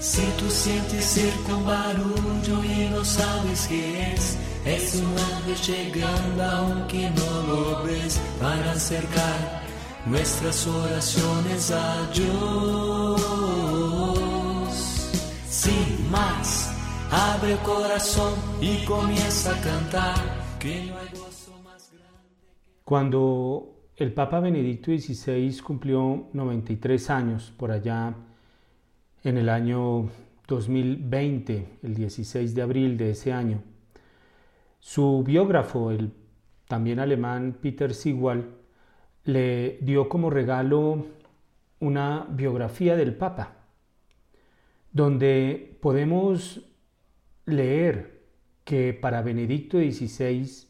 [0.00, 6.44] Si tú sientes cerca un barullo y no sabes qué es, es un ángel llegando
[6.44, 9.62] aunque no lo ves para acercar
[10.06, 13.20] nuestras oraciones a Dios.
[15.48, 16.72] Sin más,
[17.10, 20.14] abre el corazón y comienza a cantar
[20.60, 22.38] que no hay gozo más grande.
[22.84, 28.14] Cuando el Papa Benedicto XVI cumplió 93 años por allá
[29.28, 30.08] en el año
[30.46, 33.62] 2020, el 16 de abril de ese año.
[34.80, 36.14] Su biógrafo, el
[36.66, 38.46] también alemán Peter Sigwald,
[39.24, 41.04] le dio como regalo
[41.78, 43.56] una biografía del Papa,
[44.92, 46.62] donde podemos
[47.44, 48.22] leer
[48.64, 50.68] que para Benedicto XVI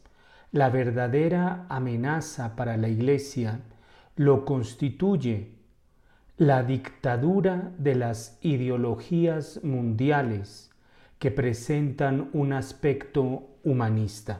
[0.51, 3.61] la verdadera amenaza para la Iglesia
[4.17, 5.58] lo constituye
[6.39, 10.71] la dictadura de las ideologías mundiales
[11.19, 14.39] que presentan un aspecto humanista.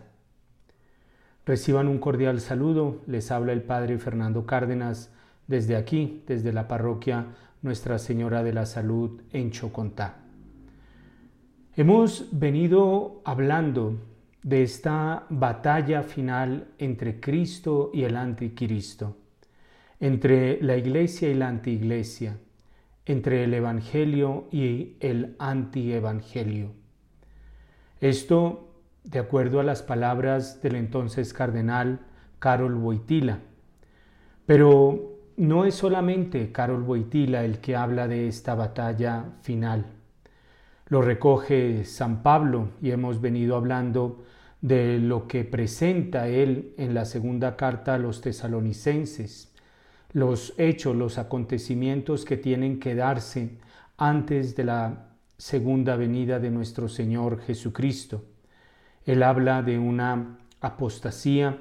[1.45, 5.13] Reciban un cordial saludo, les habla el Padre Fernando Cárdenas
[5.47, 10.19] desde aquí, desde la parroquia Nuestra Señora de la Salud en Chocontá.
[11.75, 13.97] Hemos venido hablando
[14.41, 19.17] de esta batalla final entre Cristo y el anticristo
[19.99, 22.37] entre la iglesia y la antiiglesia,
[23.05, 26.71] entre el evangelio y el antievangelio.
[27.99, 28.69] Esto
[29.03, 31.99] de acuerdo a las palabras del entonces cardenal
[32.39, 33.39] Carol Boitila.
[34.45, 39.85] Pero no es solamente Carol Boitila el que habla de esta batalla final.
[40.87, 44.23] Lo recoge San Pablo y hemos venido hablando
[44.61, 49.48] de lo que presenta él en la segunda carta a los tesalonicenses
[50.11, 53.57] los hechos, los acontecimientos que tienen que darse
[53.97, 58.23] antes de la segunda venida de nuestro Señor Jesucristo.
[59.05, 61.57] Él habla de una apostasía,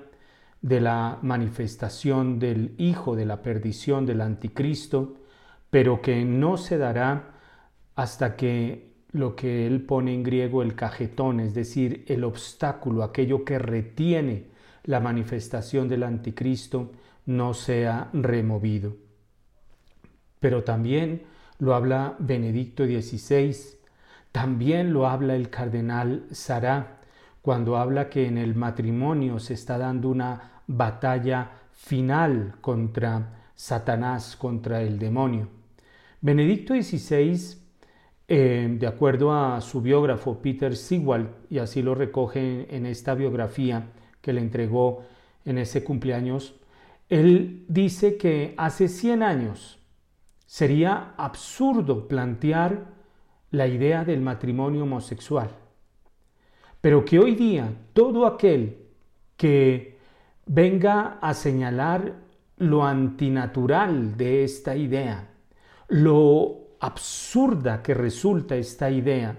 [0.60, 5.14] de la manifestación del Hijo de la perdición del Anticristo,
[5.70, 7.34] pero que no se dará
[7.94, 13.44] hasta que lo que él pone en griego el cajetón, es decir, el obstáculo, aquello
[13.44, 14.46] que retiene
[14.84, 16.92] la manifestación del Anticristo,
[17.28, 18.96] no sea removido.
[20.40, 21.24] Pero también
[21.58, 23.54] lo habla Benedicto XVI,
[24.32, 27.00] también lo habla el cardenal Sará,
[27.42, 34.80] cuando habla que en el matrimonio se está dando una batalla final contra Satanás, contra
[34.80, 35.48] el demonio.
[36.22, 37.58] Benedicto XVI,
[38.26, 43.88] eh, de acuerdo a su biógrafo Peter Sigwald, y así lo recoge en esta biografía
[44.22, 45.04] que le entregó
[45.44, 46.57] en ese cumpleaños,
[47.08, 49.78] él dice que hace 100 años
[50.46, 52.86] sería absurdo plantear
[53.50, 55.50] la idea del matrimonio homosexual,
[56.80, 58.78] pero que hoy día todo aquel
[59.36, 59.98] que
[60.46, 62.14] venga a señalar
[62.58, 65.30] lo antinatural de esta idea,
[65.88, 69.38] lo absurda que resulta esta idea,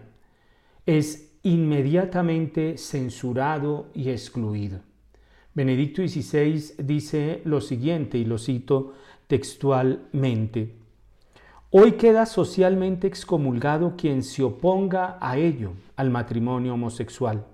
[0.86, 4.89] es inmediatamente censurado y excluido.
[5.54, 8.94] Benedicto XVI dice lo siguiente, y lo cito
[9.28, 10.80] textualmente,
[11.72, 17.46] Hoy queda socialmente excomulgado quien se oponga a ello, al matrimonio homosexual.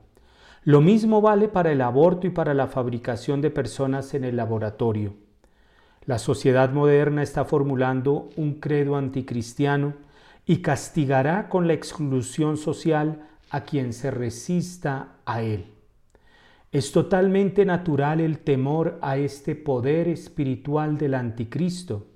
[0.63, 5.15] Lo mismo vale para el aborto y para la fabricación de personas en el laboratorio.
[6.05, 9.95] La sociedad moderna está formulando un credo anticristiano
[10.45, 15.74] y castigará con la exclusión social a quien se resista a él.
[16.75, 22.07] Es totalmente natural el temor a este poder espiritual del anticristo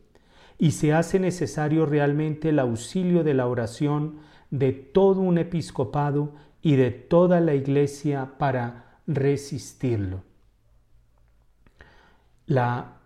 [0.57, 4.17] y se hace necesario realmente el auxilio de la oración
[4.51, 10.23] de todo un episcopado y de toda la iglesia para resistirlo.
[12.45, 12.97] La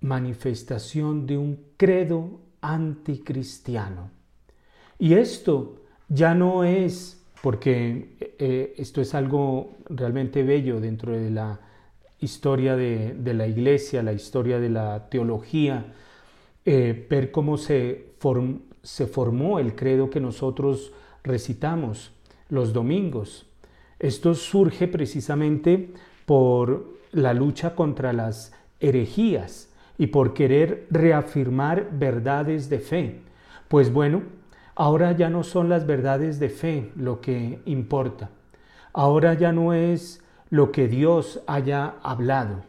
[0.00, 4.10] manifestación de un credo anticristiano.
[4.98, 11.60] Y esto ya no es porque eh, esto es algo realmente bello dentro de la
[12.20, 15.92] historia de, la iglesia, la historia de la teología,
[16.64, 18.12] eh, ver cómo se,
[18.82, 20.92] se formó el credo que nosotros
[21.22, 22.12] recitamos
[22.48, 23.46] los domingos.
[23.98, 25.90] Esto surge precisamente
[26.26, 33.20] por la lucha contra las herejías y por querer reafirmar verdades de fe.
[33.68, 34.22] Pues bueno,
[34.80, 38.30] Ahora ya no son las verdades de fe lo que importa.
[38.92, 42.62] Ahora ya no es lo que Dios haya hablado.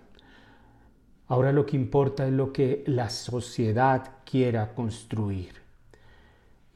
[1.28, 5.54] Ahora lo que importa es lo que la sociedad quiera construir.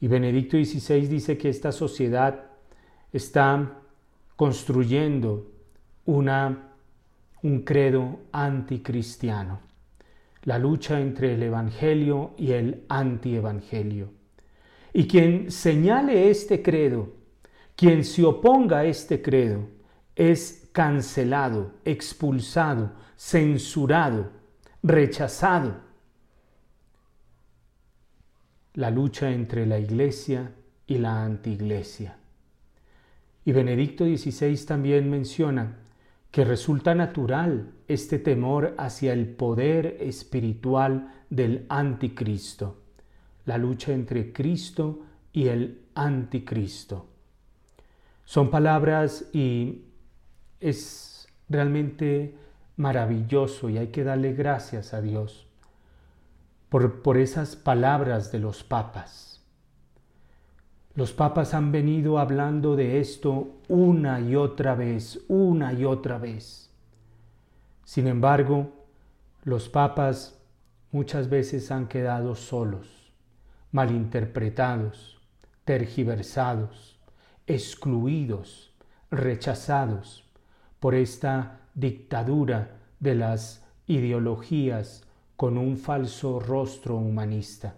[0.00, 2.44] Y Benedicto XVI dice que esta sociedad
[3.12, 3.72] está
[4.36, 5.50] construyendo
[6.04, 6.74] una,
[7.42, 9.58] un credo anticristiano,
[10.44, 14.10] la lucha entre el Evangelio y el antievangelio.
[14.96, 17.12] Y quien señale este credo,
[17.74, 19.66] quien se oponga a este credo,
[20.14, 24.30] es cancelado, expulsado, censurado,
[24.84, 25.74] rechazado.
[28.74, 30.52] La lucha entre la iglesia
[30.86, 32.16] y la antiiglesia.
[33.44, 35.76] Y Benedicto XVI también menciona
[36.30, 42.83] que resulta natural este temor hacia el poder espiritual del anticristo,
[43.44, 45.00] la lucha entre Cristo
[45.32, 47.06] y el anticristo.
[48.24, 49.84] Son palabras y
[50.60, 52.36] es realmente
[52.76, 55.46] maravilloso y hay que darle gracias a Dios
[56.68, 59.34] por, por esas palabras de los papas
[60.94, 66.70] los papas han venido hablando de esto una y otra vez, una y otra vez.
[67.84, 68.86] Sin embargo,
[69.42, 70.38] los papas
[70.92, 73.03] muchas veces han quedado solos,
[73.74, 75.18] malinterpretados,
[75.64, 76.96] tergiversados,
[77.44, 78.72] excluidos,
[79.10, 80.30] rechazados
[80.78, 85.02] por esta dictadura de las ideologías
[85.34, 87.74] con un falso rostro humanista.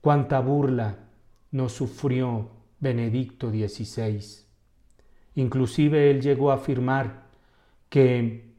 [0.00, 0.96] Cuánta burla
[1.50, 2.48] no sufrió
[2.80, 4.46] Benedicto XVI.
[5.34, 7.24] Inclusive él llegó a afirmar
[7.90, 8.54] que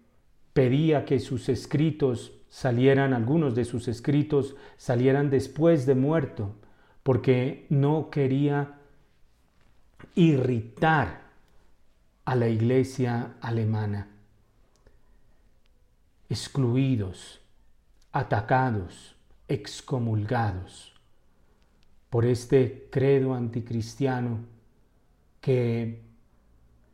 [0.54, 6.56] pedía que sus escritos salieran, algunos de sus escritos salieran después de muerto,
[7.03, 8.80] porque no quería
[10.15, 11.21] irritar
[12.25, 14.07] a la iglesia alemana.
[16.30, 17.39] Excluidos,
[18.12, 19.15] atacados,
[19.47, 20.95] excomulgados
[22.09, 24.39] por este credo anticristiano
[25.42, 26.01] que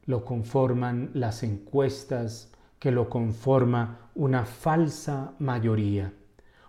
[0.05, 2.51] lo conforman las encuestas,
[2.81, 6.11] que lo conforma una falsa mayoría,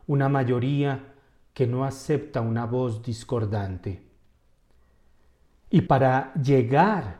[0.06, 1.14] una mayoría
[1.54, 4.02] que no acepta una voz discordante.
[5.70, 7.16] Y para llegar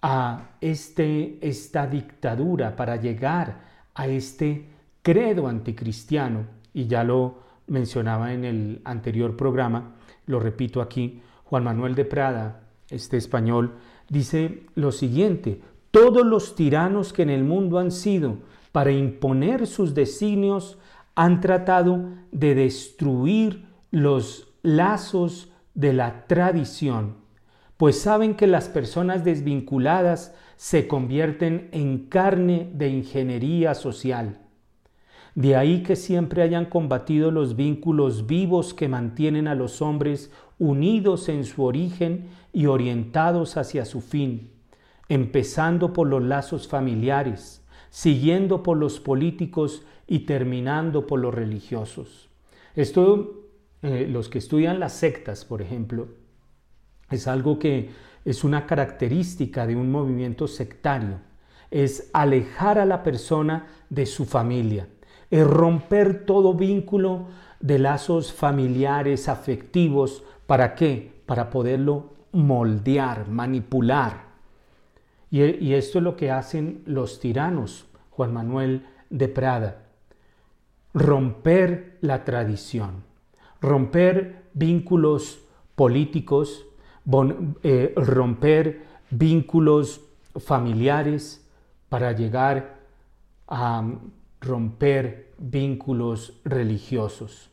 [0.00, 3.62] a este, esta dictadura, para llegar
[3.96, 4.68] a este
[5.02, 9.96] credo anticristiano, y ya lo mencionaba en el anterior programa,
[10.26, 12.60] lo repito aquí, Juan Manuel de Prada,
[12.90, 13.74] este español,
[14.08, 15.60] dice lo siguiente,
[15.90, 18.38] todos los tiranos que en el mundo han sido
[18.72, 20.78] para imponer sus designios
[21.14, 27.16] han tratado de destruir los lazos de la tradición,
[27.76, 34.40] pues saben que las personas desvinculadas se convierten en carne de ingeniería social.
[35.34, 41.28] De ahí que siempre hayan combatido los vínculos vivos que mantienen a los hombres unidos
[41.28, 44.57] en su origen y orientados hacia su fin,
[45.08, 52.28] empezando por los lazos familiares, siguiendo por los políticos y terminando por los religiosos.
[52.74, 53.44] Esto,
[53.82, 56.08] eh, los que estudian las sectas, por ejemplo,
[57.10, 57.90] es algo que
[58.24, 61.20] es una característica de un movimiento sectario,
[61.70, 64.88] es alejar a la persona de su familia
[65.30, 67.26] es romper todo vínculo
[67.60, 70.22] de lazos familiares, afectivos.
[70.46, 71.22] ¿Para qué?
[71.26, 74.27] Para poderlo moldear, manipular.
[75.30, 79.84] Y, esto es lo que hacen los tiranos, Juan Manuel de Prada.
[80.94, 83.04] Romper la tradición,
[83.60, 85.40] romper vínculos
[85.74, 86.64] políticos,
[87.62, 90.00] eh, romper vínculos
[90.38, 91.46] familiares
[91.88, 92.78] para llegar
[93.46, 93.84] a
[94.40, 97.50] romper vínculos religiosos.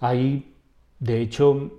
[0.00, 0.54] Ahí,
[0.98, 1.70] de hecho,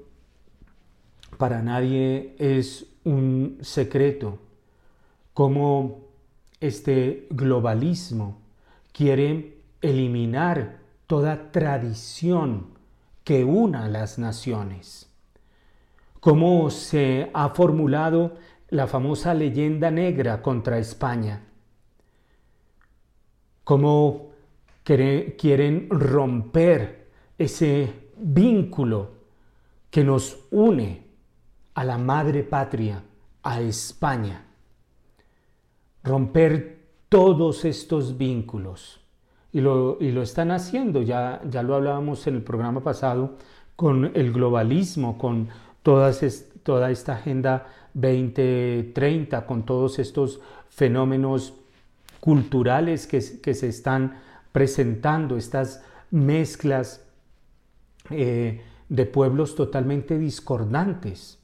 [1.38, 4.40] para nadie es un secreto
[5.34, 6.02] cómo
[6.60, 8.38] este globalismo
[8.92, 12.68] quiere eliminar toda tradición
[13.24, 15.10] que una a las naciones.
[16.20, 18.38] Cómo se ha formulado
[18.70, 21.42] la famosa leyenda negra contra España
[23.64, 24.32] cómo
[24.84, 27.08] quieren romper
[27.38, 29.12] ese vínculo
[29.90, 31.03] que nos une
[31.74, 33.04] a la madre patria,
[33.42, 34.46] a España.
[36.04, 39.00] Romper todos estos vínculos.
[39.52, 43.38] Y lo, y lo están haciendo, ya, ya lo hablábamos en el programa pasado,
[43.76, 45.50] con el globalismo, con
[45.84, 46.24] todas
[46.64, 50.40] toda esta agenda 2030, con todos estos
[50.70, 51.54] fenómenos
[52.20, 54.20] culturales que, se están
[54.52, 57.06] presentando, estas mezclas
[58.10, 61.43] eh, de pueblos totalmente discordantes,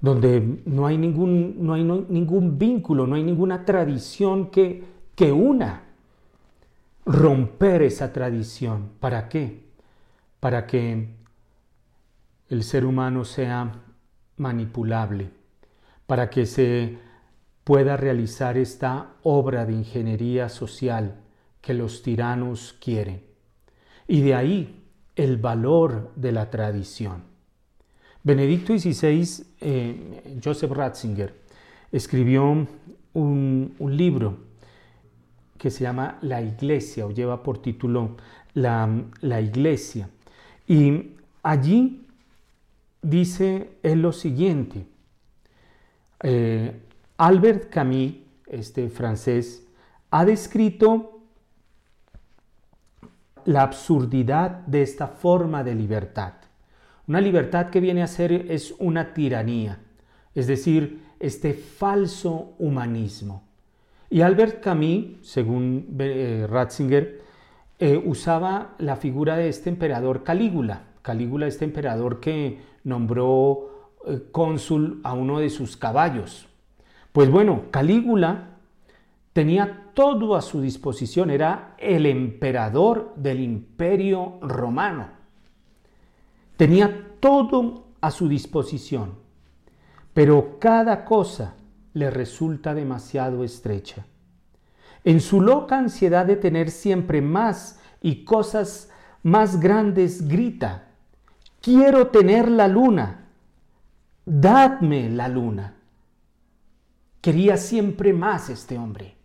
[0.00, 4.84] donde no hay ningún, no hay ningún vínculo, no hay ninguna tradición que,
[5.14, 5.82] que una.
[7.04, 8.90] Romper esa tradición.
[9.00, 9.64] ¿Para qué?
[10.40, 11.08] Para que
[12.48, 13.72] el ser humano sea
[14.36, 15.30] manipulable,
[16.06, 16.98] para que se
[17.64, 21.20] pueda realizar esta obra de ingeniería social
[21.60, 23.24] que los tiranos quieren.
[24.06, 24.84] Y de ahí
[25.16, 27.35] el valor de la tradición.
[28.26, 31.32] Benedicto XVI, eh, Joseph Ratzinger,
[31.92, 32.66] escribió
[33.12, 34.38] un, libro
[35.56, 38.16] que se llama La Iglesia o lleva por título
[38.54, 38.90] La,
[39.22, 40.08] Iglesia.
[40.66, 41.12] Y
[41.44, 42.04] allí
[43.00, 44.88] dice lo siguiente.
[46.20, 46.80] Eh,
[47.18, 48.12] Albert Camus,
[48.48, 49.64] este francés,
[50.10, 51.20] ha descrito
[53.44, 56.32] la absurdidad de esta forma de libertad.
[57.08, 59.78] Una libertad que viene a ser es una tiranía,
[60.34, 63.44] es decir, este falso humanismo.
[64.10, 67.22] Y Albert Camus, según eh, Ratzinger,
[67.78, 70.84] eh, usaba la figura de este emperador Calígula.
[71.02, 76.48] Calígula, este emperador que nombró eh, cónsul a uno de sus caballos.
[77.12, 78.56] Pues bueno, Calígula
[79.32, 85.15] tenía todo a su disposición, era el emperador del imperio romano.
[86.56, 89.14] Tenía todo a su disposición,
[90.14, 91.54] pero cada cosa
[91.92, 94.06] le resulta demasiado estrecha.
[95.04, 98.90] En su loca ansiedad de tener siempre más y cosas
[99.22, 100.88] más grandes, grita,
[101.60, 103.28] quiero tener la luna,
[104.24, 105.74] dadme la luna.
[107.20, 109.16] Quería siempre más este hombre.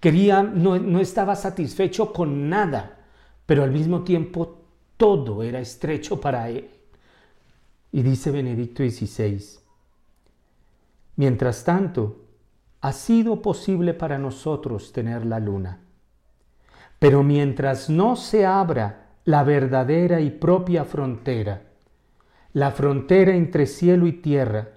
[0.00, 2.98] Quería, no, no estaba satisfecho con nada,
[3.46, 4.63] pero al mismo tiempo
[4.96, 6.70] todo era estrecho para él.
[7.92, 9.40] Y dice Benedicto XVI,
[11.16, 12.24] mientras tanto,
[12.80, 15.78] ha sido posible para nosotros tener la luna.
[16.98, 21.62] Pero mientras no se abra la verdadera y propia frontera,
[22.52, 24.68] la frontera entre cielo y tierra,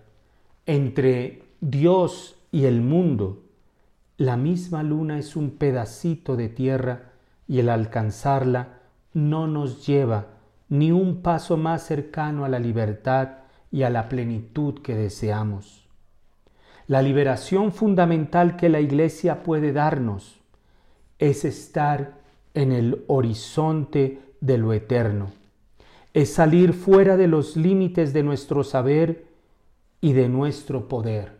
[0.65, 3.43] entre Dios y el mundo,
[4.17, 7.11] la misma luna es un pedacito de tierra
[7.47, 8.76] y el alcanzarla
[9.17, 10.27] no nos lleva
[10.69, 13.29] ni un paso más cercano a la libertad
[13.71, 15.87] y a la plenitud que deseamos.
[16.87, 20.39] La liberación fundamental que la Iglesia puede darnos
[21.19, 22.13] es estar
[22.53, 25.31] en el horizonte de lo eterno,
[26.13, 29.25] es salir fuera de los límites de nuestro saber
[29.99, 31.37] y de nuestro poder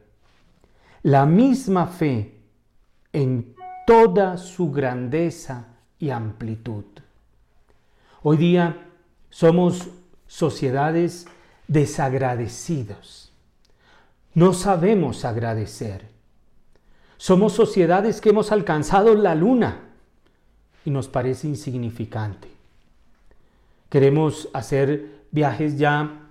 [1.08, 2.34] la misma fe
[3.14, 3.56] en
[3.86, 6.84] toda su grandeza y amplitud.
[8.24, 8.90] Hoy día
[9.30, 9.88] somos
[10.28, 11.28] sociedades
[11.68, 13.32] desagradecidos.
[14.34, 16.08] No sabemos agradecer.
[17.18, 19.90] Somos sociedades que hemos alcanzado la luna
[20.86, 22.50] y nos parece insignificante.
[23.90, 26.30] Queremos hacer viajes ya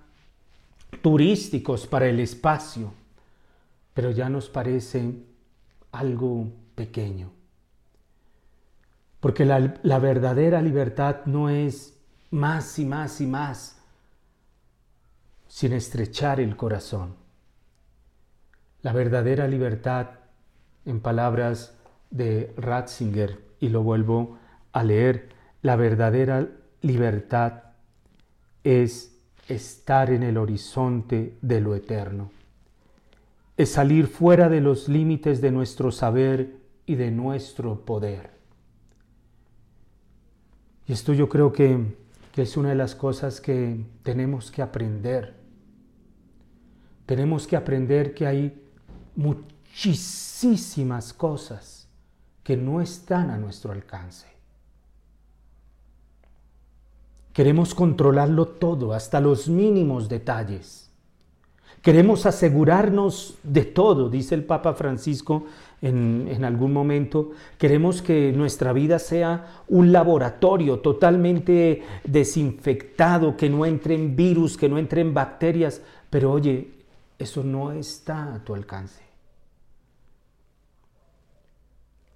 [1.02, 2.92] turísticos para el espacio
[3.96, 5.10] pero ya nos parece
[5.90, 7.30] algo pequeño.
[9.26, 11.98] Porque la, verdadera libertad no es
[12.30, 13.82] más y más y más,
[15.48, 17.16] sin estrechar el corazón.
[18.82, 20.10] La verdadera libertad,
[20.84, 21.76] en palabras
[22.12, 24.38] de Ratzinger, y lo vuelvo
[24.70, 25.30] a leer,
[25.60, 26.46] la verdadera
[26.82, 27.64] libertad
[28.62, 29.18] es
[29.48, 32.30] estar en el horizonte de lo eterno
[33.56, 38.35] es salir fuera de los límites de nuestro saber y de nuestro poder.
[40.86, 45.34] Y esto yo creo que, es una de las cosas que tenemos que aprender.
[47.06, 48.62] Tenemos que aprender que hay
[49.14, 49.54] muchísimas
[51.14, 51.88] cosas
[52.44, 54.26] que no están a nuestro alcance.
[57.32, 60.90] Queremos controlarlo todo, hasta los mínimos detalles.
[61.80, 65.46] Queremos asegurarnos de todo, dice el Papa Francisco
[65.82, 67.32] en, algún momento.
[67.58, 74.78] Queremos que nuestra vida sea un laboratorio totalmente desinfectado, que no entren virus, que no
[74.78, 75.82] entren bacterias.
[76.10, 76.70] Pero oye,
[77.18, 79.02] eso no está a tu alcance.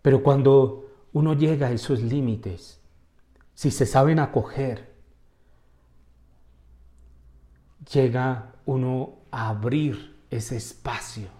[0.02, 2.80] Pero cuando uno llega a esos límites,
[3.54, 4.90] si se saben acoger,
[7.92, 11.39] llega uno a abrir ese espacio.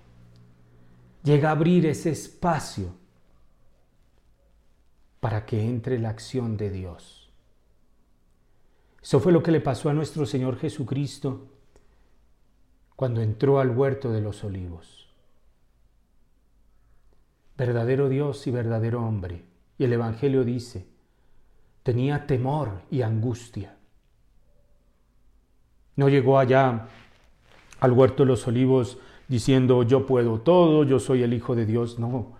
[1.22, 2.94] Llega a abrir ese espacio
[5.20, 7.30] para que entre la acción de Dios.
[9.02, 11.48] Eso fue lo que le pasó a nuestro Señor Jesucristo
[12.96, 15.08] cuando entró al huerto de los olivos.
[17.56, 19.44] Verdadero Dios y verdadero hombre.
[19.78, 20.86] Y el Evangelio dice,
[21.82, 23.76] tenía temor y angustia.
[25.96, 26.88] No llegó allá
[27.80, 28.98] al huerto de los olivos
[29.30, 32.00] diciendo yo puedo todo, yo soy el Hijo de Dios.
[32.00, 32.32] No,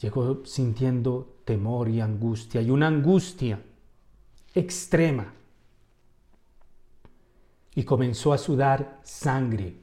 [0.00, 3.62] llegó sintiendo temor y angustia y una angustia
[4.54, 5.34] extrema.
[7.74, 9.76] Y comenzó a sudar sangre.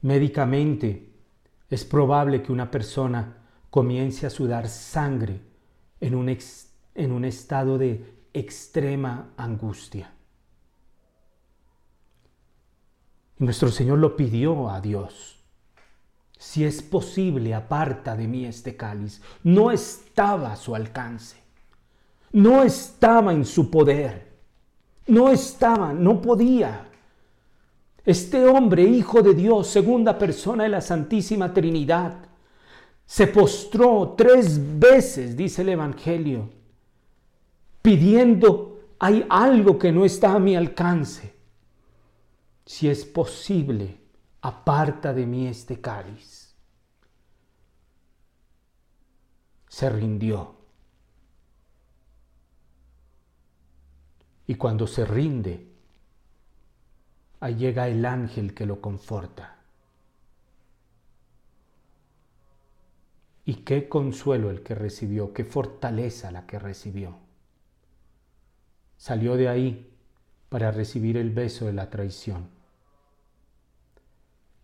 [0.00, 1.12] Médicamente
[1.68, 3.36] es probable que una persona
[3.68, 5.40] comience a sudar sangre
[6.00, 6.34] en un,
[6.94, 10.14] en un estado de extrema angustia.
[13.38, 15.38] Nuestro Señor lo pidió a Dios.
[16.36, 19.22] Si es posible, aparta de mí este cáliz.
[19.44, 21.36] No estaba a su alcance.
[22.32, 24.28] No estaba en su poder.
[25.06, 26.88] No estaba, no podía.
[28.04, 32.14] Este hombre, hijo de Dios, segunda persona de la Santísima Trinidad,
[33.06, 36.50] se postró tres veces, dice el Evangelio,
[37.80, 41.37] pidiendo, hay algo que no está a mi alcance
[42.68, 43.98] si es posible,
[44.42, 46.54] aparta de mí este cáliz.
[49.70, 50.54] Se rindió.
[54.46, 55.66] Y cuando se rinde,
[57.40, 59.56] ahí llega el ángel que lo conforta.
[63.46, 67.16] Y qué consuelo el que recibió, qué fortaleza la que recibió.
[68.98, 69.90] Salió de ahí
[70.50, 72.57] para recibir el beso de la traición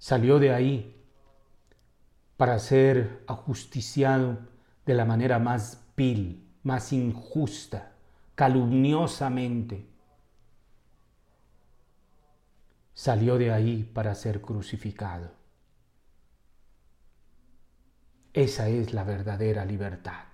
[0.04, 1.02] salió de ahí
[2.36, 4.36] para ser ajusticiado
[4.84, 7.92] de la manera más vil, más injusta,
[8.34, 9.86] calumniosamente.
[12.92, 15.30] Salió de ahí para ser crucificado.
[18.34, 20.26] Esa es la verdadera libertad.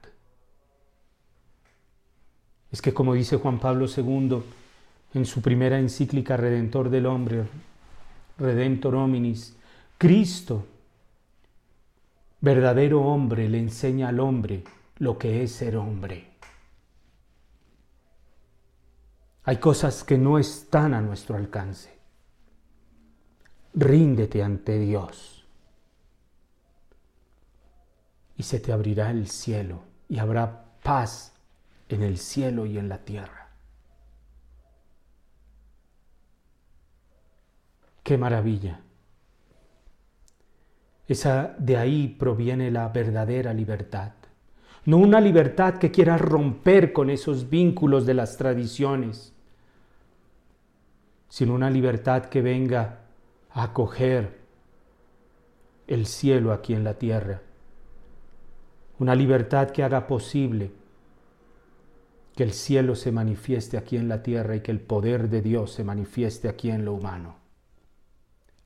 [2.73, 4.43] Es que como dice Juan Pablo II
[5.15, 7.45] en su primera encíclica Redentor del Hombre,
[8.37, 9.60] Redentor Hominis,
[10.01, 10.67] Cristo,
[12.41, 14.65] verdadero hombre, le enseña al hombre
[14.97, 16.27] lo que es ser hombre.
[19.45, 21.99] Hay cosas que no están a nuestro alcance.
[23.75, 25.45] Ríndete ante Dios
[28.39, 31.35] y se te abrirá el cielo y habrá paz
[31.91, 33.51] en el cielo y en la tierra.
[38.03, 38.81] Qué maravilla.
[41.11, 44.13] Esa de ahí proviene la verdadera libertad.
[44.85, 49.33] No una libertad que quiera romper con esos vínculos de las tradiciones,
[51.29, 53.01] sino una libertad que venga
[53.51, 54.39] a acoger
[55.89, 57.43] el cielo aquí en la tierra.
[59.01, 60.71] Una libertad que haga posible
[62.37, 65.73] que el cielo se manifieste aquí en la tierra y que el poder de Dios
[65.73, 67.35] se manifieste aquí en lo humano.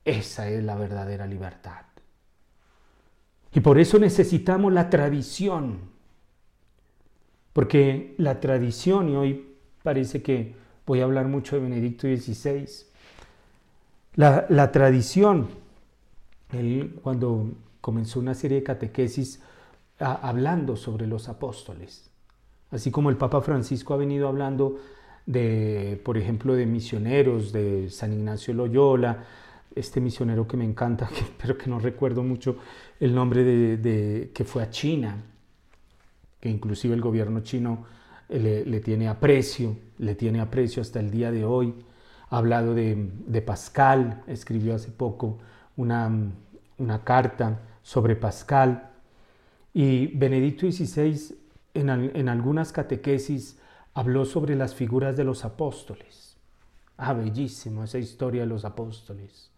[0.03, 1.94] Esa es la verdadera libertad.
[3.55, 5.79] Y por eso necesitamos la tradición.
[7.53, 10.53] Porque la tradición, y hoy parece que
[10.85, 12.67] voy a hablar mucho de Benedicto XVI,
[14.15, 15.47] la, tradición,
[16.51, 19.41] él cuando comenzó una serie de catequesis
[19.99, 22.09] hablando sobre los apóstoles,
[22.71, 24.79] así como el Papa Francisco ha venido hablando
[25.25, 29.23] de, por ejemplo, de misioneros, de San Ignacio Loyola,
[29.75, 31.09] este misionero que me encanta,
[31.41, 32.57] pero que no recuerdo mucho
[32.99, 35.17] el nombre de, que fue a China,
[36.39, 37.85] que inclusive el gobierno chino
[38.29, 41.73] le, tiene aprecio, le tiene aprecio hasta el día de hoy.
[42.29, 45.39] Ha hablado de, Pascal, escribió hace poco
[45.77, 46.11] una,
[46.77, 48.91] una, carta sobre Pascal.
[49.73, 51.35] Y Benedicto XVI
[51.73, 53.59] en, en algunas catequesis
[53.93, 56.37] habló sobre las figuras de los apóstoles.
[56.97, 59.51] Ah, bellísimo esa historia de los apóstoles.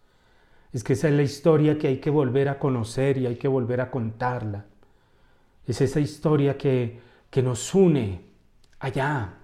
[0.72, 3.48] Es que esa es la historia que hay que volver a conocer y hay que
[3.48, 4.66] volver a contarla.
[5.66, 7.00] Es esa historia que,
[7.30, 8.20] que nos une
[8.78, 9.34] allá.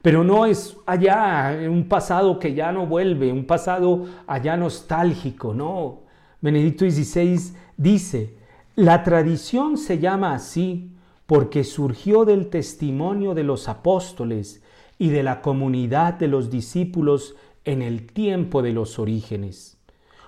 [0.00, 6.00] Pero no es allá, un pasado que ya no vuelve, un pasado allá nostálgico, no.
[6.40, 8.34] Benedicto XVI dice,
[8.74, 10.90] la tradición se llama así
[11.26, 14.62] porque surgió del testimonio de los apóstoles
[14.98, 19.78] y de la comunidad de los discípulos en el tiempo de los orígenes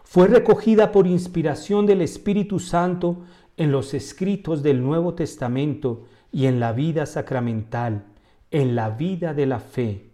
[0.04, 3.24] fue recogida por inspiración del Espíritu Santo
[3.56, 8.04] en los escritos del Nuevo Testamento y en la vida sacramental,
[8.50, 10.10] en la vida de la fe,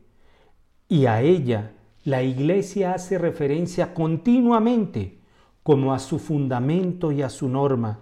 [0.89, 1.73] y a ella
[2.05, 5.21] la Iglesia hace referencia continuamente
[5.63, 8.01] como a su fundamento y a su norma,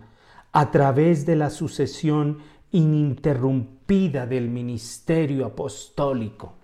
[0.52, 2.38] a través de la sucesión
[2.70, 6.54] ininterrumpida del ministerio apostólico.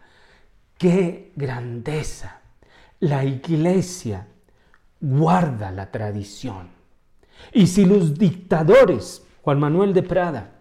[0.78, 2.40] ¡Qué grandeza!
[3.00, 4.28] La Iglesia
[5.04, 6.68] guarda la tradición.
[7.52, 10.52] Y si los dictadores, Juan Manuel de Prada,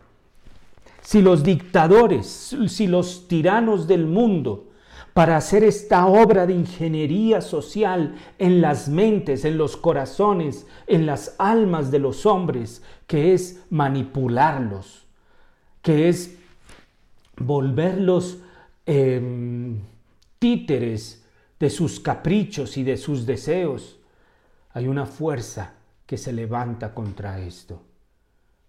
[1.01, 4.69] si los dictadores, si los tiranos del mundo,
[5.13, 11.35] para hacer esta obra de ingeniería social en las mentes, en los corazones, en las
[11.37, 15.05] almas de los hombres, que es manipularlos,
[15.81, 16.37] que es
[17.37, 18.39] volverlos
[18.85, 19.79] em,
[20.39, 21.23] títeres
[21.59, 23.99] de sus caprichos y de sus deseos.
[24.73, 25.73] Hay una fuerza
[26.05, 27.83] que se levanta contra esto,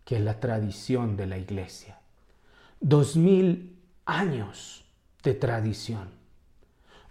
[0.04, 1.98] que es la tradición de la iglesia.
[2.80, 4.84] Dos mil años
[5.22, 6.24] de tradición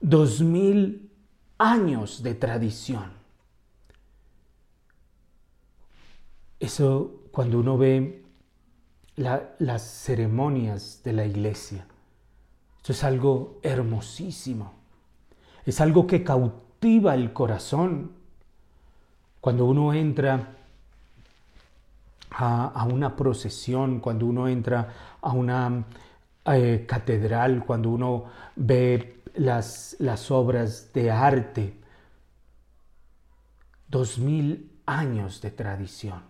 [0.03, 1.09] dos mil
[1.57, 3.13] años de tradición.
[6.59, 8.25] Eso cuando uno ve
[9.15, 11.87] las ceremonias de la iglesia,
[12.83, 14.73] eso es algo hermosísimo,
[15.65, 18.11] es algo que cautiva el corazón.
[19.43, 20.55] Cuando uno entra
[22.31, 25.83] a, una procesión, cuando uno entra a una
[26.45, 28.23] eh, catedral, cuando uno
[28.55, 31.77] ve las, las obras de arte.
[33.85, 36.23] Dos mil años de tradición.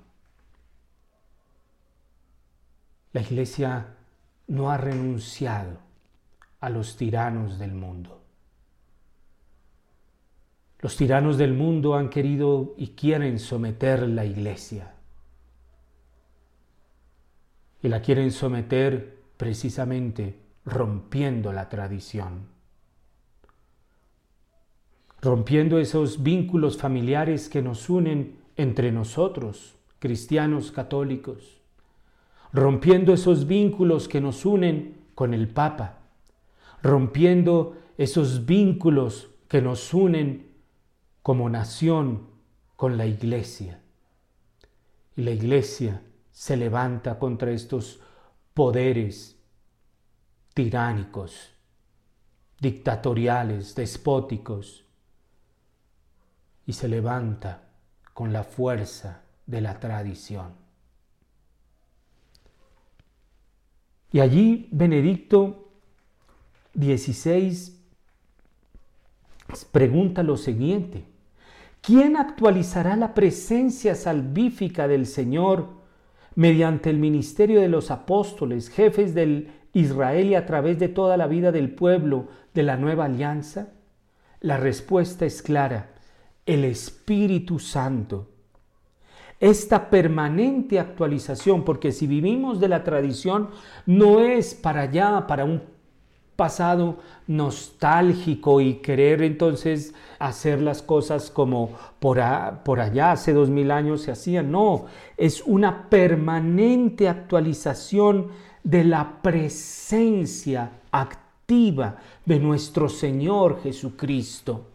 [3.12, 3.94] La iglesia
[4.48, 5.78] no ha renunciado
[6.62, 8.23] a los tiranos del mundo.
[10.84, 14.96] Los tiranos del mundo han querido y quieren someter la iglesia.
[17.82, 22.48] Y la quieren someter precisamente rompiendo la tradición.
[25.22, 31.62] Rompiendo esos vínculos familiares que nos unen entre nosotros, cristianos católicos,
[32.52, 36.00] rompiendo esos vínculos que nos unen con el Papa,
[36.82, 40.52] rompiendo esos vínculos que nos unen
[41.24, 42.28] como nación
[42.76, 43.82] con la Iglesia.
[45.16, 48.02] Y la Iglesia se levanta contra estos
[48.54, 49.38] poderes
[50.54, 51.54] tiránicos,
[52.60, 54.86] dictatoriales, despóticos,
[56.66, 57.70] y se levanta
[58.14, 60.54] con la fuerza de la tradición.
[64.12, 65.72] Y allí Benedicto
[66.76, 67.74] XVI
[69.72, 71.13] pregunta lo siguiente,
[71.84, 75.68] ¿quién actualizará la presencia salvífica del Señor
[76.34, 81.28] mediante el ministerio de los apóstoles, jefes del Israel y a través de toda la
[81.28, 83.74] vida del pueblo de la nueva alianza?
[84.40, 85.94] La respuesta es clara,
[86.46, 88.30] el Espíritu Santo.
[89.40, 93.50] Esta permanente actualización, porque si vivimos de la tradición,
[93.86, 95.73] no es para allá, para un
[96.36, 101.70] pasado nostálgico y querer entonces hacer las cosas como
[102.00, 102.20] por,
[102.64, 104.52] por allá hace dos mil años se hacían.
[104.52, 104.86] No,
[105.18, 108.30] es una permanente actualización
[108.64, 114.68] de la presencia activa de nuestro Señor Jesucristo.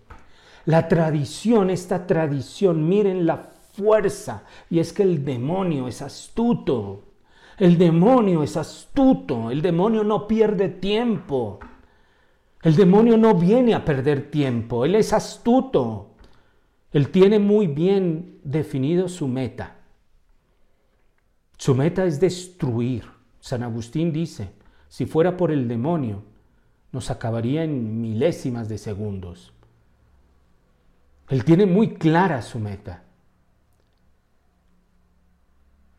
[0.66, 4.42] La tradición, esta tradición, miren la fuerza.
[4.68, 7.05] Y es que el demonio es astuto.
[7.59, 9.51] El demonio es astuto.
[9.51, 11.59] El demonio no pierde tiempo.
[12.62, 14.85] El demonio no viene a perder tiempo.
[14.85, 16.14] Él es astuto.
[16.92, 19.77] Él tiene muy bien definido su meta.
[21.57, 23.05] Su meta es destruir.
[23.40, 24.53] San Agustín dice,
[24.88, 26.23] si fuera por el demonio,
[26.92, 29.53] nos acabaría en milésimas de segundos.
[31.29, 33.03] Él tiene muy clara su meta.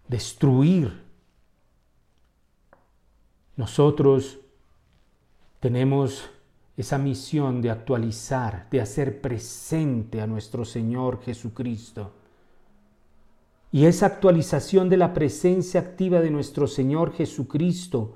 [0.08, 1.09] Destruir.
[3.60, 4.40] Nosotros
[5.60, 6.30] tenemos
[6.78, 12.14] esa misión de actualizar, de hacer presente a nuestro Señor Jesucristo.
[13.74, 18.14] Y esa actualización de la presencia activa de nuestro Señor Jesucristo,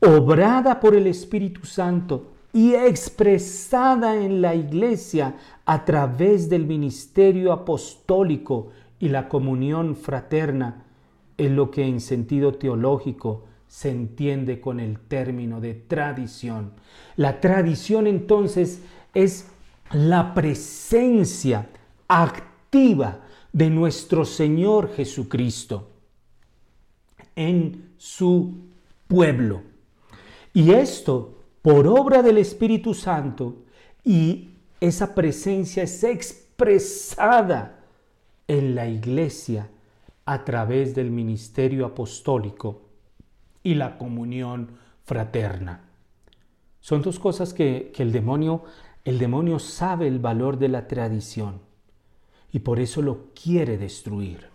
[0.00, 5.34] obrada por el Espíritu Santo, y expresada en la iglesia
[5.66, 10.86] a través del ministerio apostólico y la comunión fraterna,
[11.36, 16.72] es lo que en sentido teológico se entiende con el término de tradición.
[17.14, 18.82] La tradición entonces
[19.14, 19.46] es
[19.92, 21.68] la presencia
[22.08, 23.20] activa
[23.52, 25.88] de nuestro Señor Jesucristo
[27.36, 28.56] en su
[29.06, 29.62] pueblo.
[30.52, 33.62] Y esto por obra del Espíritu Santo,
[34.02, 34.48] Y
[34.80, 37.84] esa presencia es expresada
[38.48, 39.68] en la iglesia
[40.24, 42.89] a través del ministerio apostólico
[43.62, 44.70] y la comunión
[45.04, 45.82] fraterna.
[46.80, 48.64] Son dos cosas que, el demonio,
[49.04, 51.60] el demonio sabe el valor de la tradición
[52.52, 54.48] y por eso lo quiere destruir.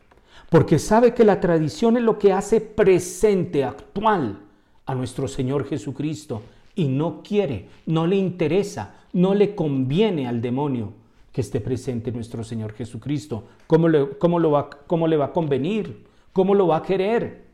[0.49, 4.39] Porque sabe que la tradición es lo que hace presente, actual
[4.85, 6.41] a nuestro Señor Jesucristo
[6.75, 10.93] y no quiere, no le interesa, no le conviene al demonio
[11.31, 13.45] que esté presente nuestro Señor Jesucristo.
[13.67, 16.05] ¿Cómo le, cómo lo va, cómo le va a convenir?
[16.33, 17.44] ¿Cómo lo va a querer?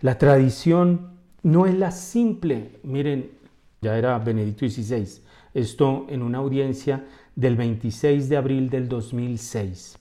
[0.00, 3.30] La tradición no es la simple, miren,
[3.80, 5.22] ya era Benedicto XVI,
[5.54, 9.98] esto en una audiencia del 26 de abril del 2006.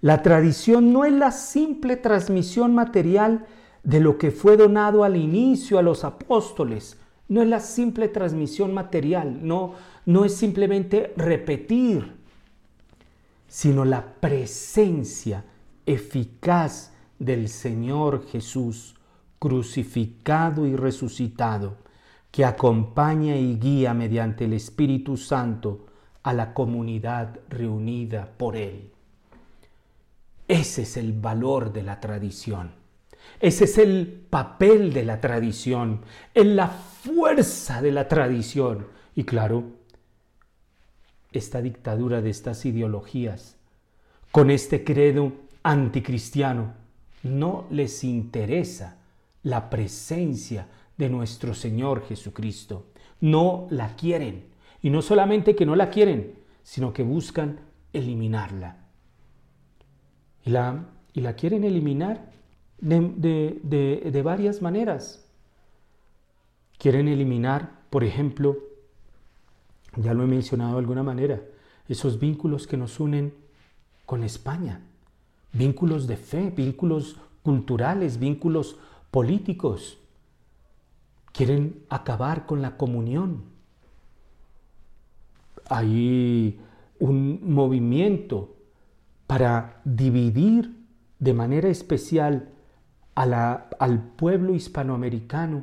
[0.00, 3.44] La tradición no es la simple transmisión material
[3.82, 8.72] de lo que fue donado al inicio a los apóstoles, no es la simple transmisión
[8.72, 9.74] material, no,
[10.06, 12.12] no es simplemente repetir,
[13.46, 15.44] sino la presencia
[15.84, 18.93] eficaz del Señor Jesús
[19.44, 21.76] crucificado y resucitado,
[22.30, 25.84] que acompaña y guía mediante el Espíritu Santo
[26.22, 28.90] a la comunidad reunida por Él.
[30.48, 32.72] Ese es el valor de la tradición.
[33.38, 36.00] Ese es el papel de la tradición,
[36.32, 38.86] en la fuerza de la tradición.
[39.14, 39.64] Y claro,
[41.32, 43.58] esta dictadura de estas ideologías,
[44.32, 46.72] con este credo anticristiano,
[47.22, 49.03] no les interesa
[49.44, 52.86] la presencia de nuestro Señor Jesucristo.
[53.20, 54.46] No la quieren.
[54.82, 57.60] Y no solamente que no la quieren, sino que buscan
[57.92, 58.78] eliminarla.
[60.44, 62.30] Y la, y la quieren eliminar
[62.80, 65.24] de, varias maneras.
[66.78, 68.58] Quieren eliminar, por ejemplo,
[69.96, 71.40] ya lo he mencionado de alguna manera,
[71.88, 73.32] esos vínculos que nos unen
[74.06, 74.80] con España,
[75.52, 78.76] vínculos de fe, vínculos culturales, vínculos
[79.14, 80.00] políticos.
[81.32, 83.44] Quieren acabar con la comunión.
[85.70, 86.58] Hay
[86.98, 88.56] un movimiento
[89.28, 90.84] para dividir
[91.20, 92.50] de manera especial
[93.14, 95.62] al pueblo hispanoamericano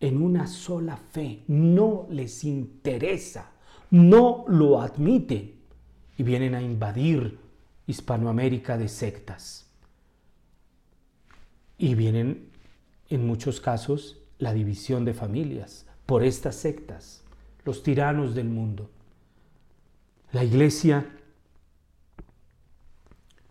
[0.00, 1.44] en una sola fe.
[1.46, 3.52] No les interesa,
[3.92, 5.54] no lo admiten
[6.18, 7.38] y vienen a invadir
[7.86, 9.70] Hispanoamérica de sectas.
[11.78, 12.50] Y vienen
[13.14, 17.22] en muchos casos la división de familias por estas sectas,
[17.64, 18.90] los tiranos del mundo.
[20.32, 21.14] La iglesia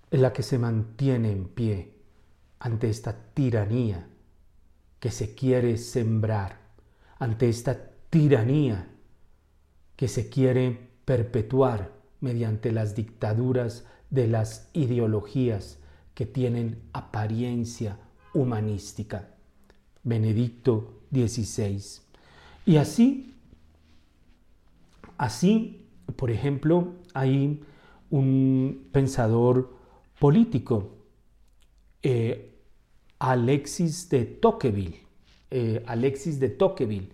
[0.10, 1.94] es la que se mantiene en pie
[2.60, 4.08] ante esta tiranía
[5.00, 6.58] que se quiere sembrar,
[7.20, 8.88] ante esta tiranía
[9.96, 15.78] que se quiere perpetuar mediante las dictaduras de las ideologías
[16.16, 18.00] que tienen apariencia
[18.34, 19.28] humanística.
[20.04, 22.02] Benedicto XVI.
[22.66, 23.34] Y así,
[25.18, 25.86] así,
[26.16, 27.62] por ejemplo, hay
[28.10, 29.74] un pensador
[30.20, 30.98] político,
[32.04, 32.56] eh,
[33.20, 35.00] Alexis de Tocqueville.
[35.50, 37.10] Eh, Alexis de Tocqueville.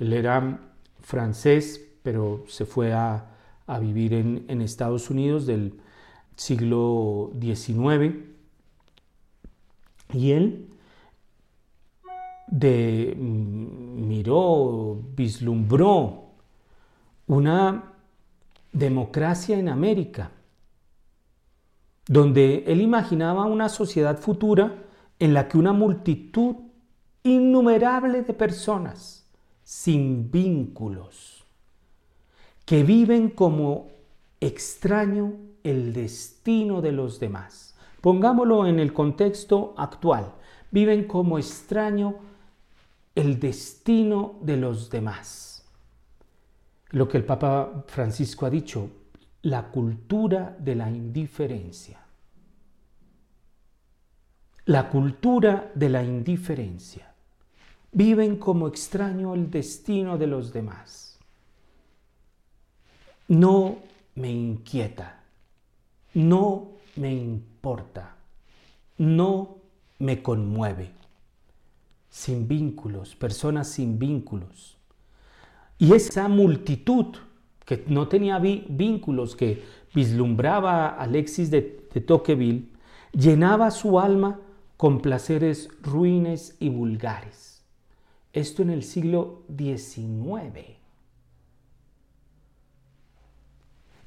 [0.00, 0.60] Él era
[1.00, 3.30] francés, pero se fue a,
[3.80, 5.80] vivir en, en, Estados Unidos del
[6.36, 8.14] siglo XIX.
[10.12, 10.73] Y él
[12.46, 16.24] de, mm, miró, vislumbró
[17.26, 17.92] una
[18.72, 20.30] democracia en América,
[22.06, 24.84] donde él imaginaba una sociedad futura
[25.18, 26.56] en la que una multitud
[27.22, 29.26] innumerable de personas
[29.62, 31.44] sin vínculos,
[32.66, 33.88] que viven como
[34.40, 37.74] extraño el destino de los demás.
[38.02, 40.34] Pongámoslo en el contexto actual.
[40.70, 42.16] Viven como extraño
[43.14, 45.64] el destino de los demás.
[46.90, 48.90] Lo que el Papa Francisco ha dicho,
[49.42, 52.00] la cultura de la indiferencia.
[54.66, 57.12] La cultura de la indiferencia.
[57.92, 61.18] Viven como extraño el destino de los demás.
[63.28, 63.78] No
[64.16, 65.22] me inquieta,
[66.14, 68.16] no me importa,
[68.98, 69.56] no
[69.98, 71.03] me conmueve
[72.14, 74.78] sin vínculos, personas sin vínculos.
[75.78, 77.06] Y esa multitud
[77.66, 81.60] que no tenía vínculos, que vislumbraba a Alexis de,
[82.06, 82.68] Tocqueville,
[83.10, 84.38] llenaba su alma
[84.76, 87.64] con placeres ruines y vulgares.
[88.32, 90.78] Esto en el siglo XIX.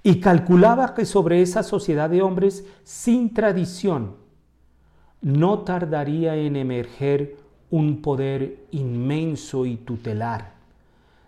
[0.04, 4.16] y calculaba que sobre esa sociedad de hombres sin tradición
[5.22, 10.54] no tardaría en emerger un poder inmenso y tutelar,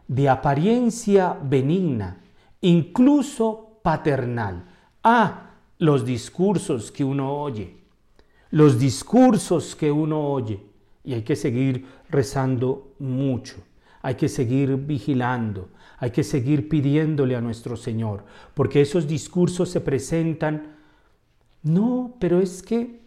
[0.08, 2.22] de apariencia benigna,
[2.62, 4.66] incluso paternal.
[5.04, 7.78] Ah, los discursos que uno oye,
[8.52, 10.60] los discursos que uno oye,
[11.04, 13.58] y hay que seguir rezando mucho,
[14.02, 18.24] hay que seguir vigilando, hay que seguir pidiéndole a nuestro Señor,
[18.54, 20.76] porque esos discursos se presentan,
[21.64, 23.00] no, pero es que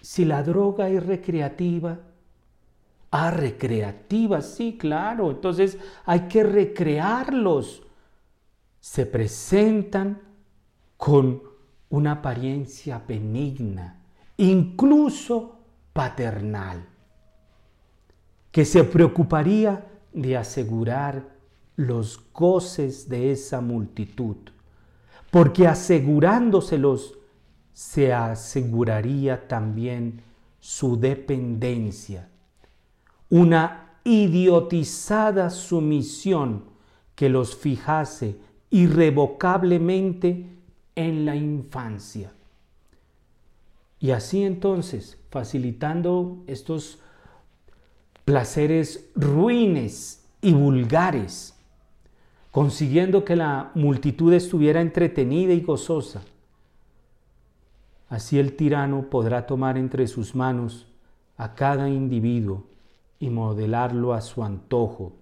[0.00, 1.98] si la droga es recreativa,
[3.10, 7.82] ah, recreativa, sí, claro, entonces hay que recrearlos.
[8.80, 10.20] Se presentan
[10.96, 11.42] con
[11.90, 14.00] una apariencia benigna,
[14.36, 15.58] incluso
[15.92, 16.86] paternal,
[18.50, 21.36] que se preocuparía de asegurar
[21.76, 24.36] los goces de esa multitud,
[25.30, 27.18] porque asegurándoselos
[27.72, 30.22] se aseguraría también
[30.58, 32.28] su dependencia,
[33.30, 36.64] una idiotizada sumisión
[37.14, 38.36] que los fijase
[38.70, 40.46] irrevocablemente
[40.94, 42.32] en la infancia.
[44.00, 47.00] Y así entonces, facilitando estos
[48.24, 51.54] placeres ruines y vulgares,
[52.52, 56.22] consiguiendo que la multitud estuviera entretenida y gozosa.
[58.08, 60.86] Así el tirano podrá tomar entre sus manos
[61.36, 62.64] a cada individuo
[63.20, 65.12] y modelarlo a su antojo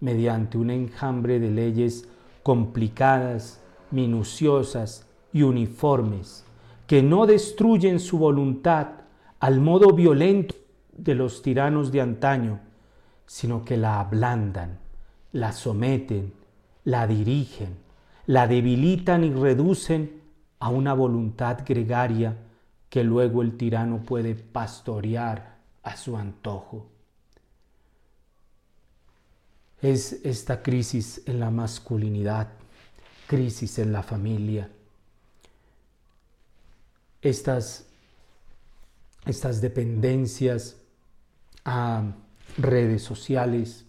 [0.00, 2.08] mediante un enjambre de leyes
[2.42, 6.44] complicadas, minuciosas y uniformes,
[6.86, 8.88] que no destruyen su voluntad
[9.40, 10.54] al modo violento
[10.96, 12.60] de los tiranos de antaño,
[13.26, 14.78] sino que la ablandan,
[15.32, 16.32] la someten,
[16.84, 17.76] la dirigen,
[18.26, 20.20] la debilitan y reducen
[20.60, 22.36] a una voluntad gregaria
[22.88, 26.93] que luego el tirano puede pastorear a su antojo.
[29.84, 32.48] Es esta crisis en la masculinidad,
[33.26, 34.70] crisis en la familia,
[37.20, 37.84] estas,
[39.26, 40.78] estas dependencias
[41.66, 42.14] a
[42.56, 43.84] redes sociales,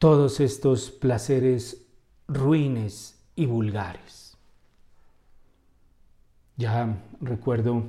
[0.00, 1.86] todos estos placeres
[2.26, 4.36] ruines y vulgares.
[6.56, 7.84] Ya recuerdo,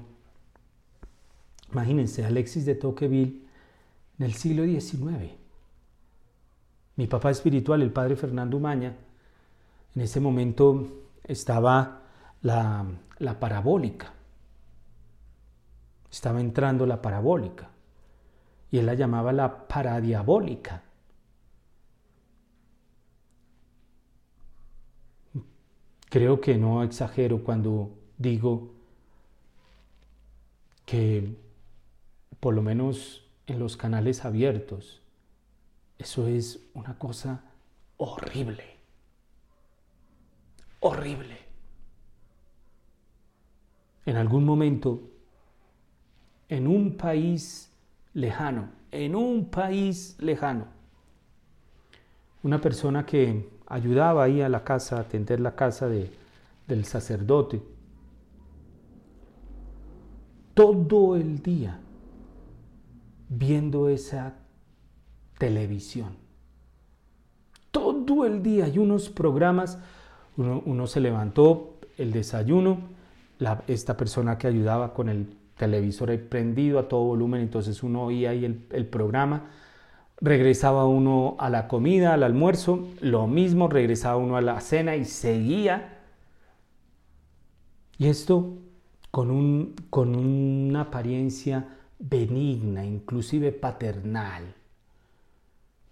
[1.72, 3.42] imagínense, Alexis de Tocqueville
[4.20, 5.41] en el siglo XIX.
[7.02, 8.96] Mi papá espiritual, el padre Fernando Umaña,
[9.96, 10.88] en ese momento
[11.24, 12.04] estaba
[12.44, 12.86] la,
[13.18, 14.14] la parabólica.
[16.12, 17.70] Estaba entrando la parabólica
[18.70, 20.84] y él la llamaba la paradiabólica.
[26.08, 28.74] Creo que no exagero cuando digo
[30.86, 31.36] que
[32.40, 35.01] por lo menos en los canales abiertos,
[36.02, 37.44] eso es una cosa
[37.98, 38.64] horrible.
[40.80, 41.38] Horrible.
[44.08, 45.00] En algún momento,
[46.50, 47.72] en un país
[48.16, 50.66] lejano, en un país lejano.
[52.42, 56.12] Una persona que ayudaba ahí a la casa, a atender la casa de,
[56.68, 57.62] del sacerdote,
[60.56, 61.80] todo el día
[63.30, 64.41] viendo esa
[65.42, 66.18] televisión.
[67.72, 69.80] Todo el día hay unos programas,
[70.38, 72.78] uno, se levantó el desayuno,
[73.66, 78.46] esta persona que ayudaba con el televisor prendido a todo volumen, entonces uno oía ahí
[78.46, 79.50] el, el programa,
[80.18, 85.06] regresaba uno a la comida, al almuerzo, lo mismo, regresaba uno a la cena y
[85.06, 86.02] seguía.
[87.98, 88.60] Y esto
[89.10, 91.68] con, un, con una apariencia
[91.98, 94.61] benigna, inclusive paternal.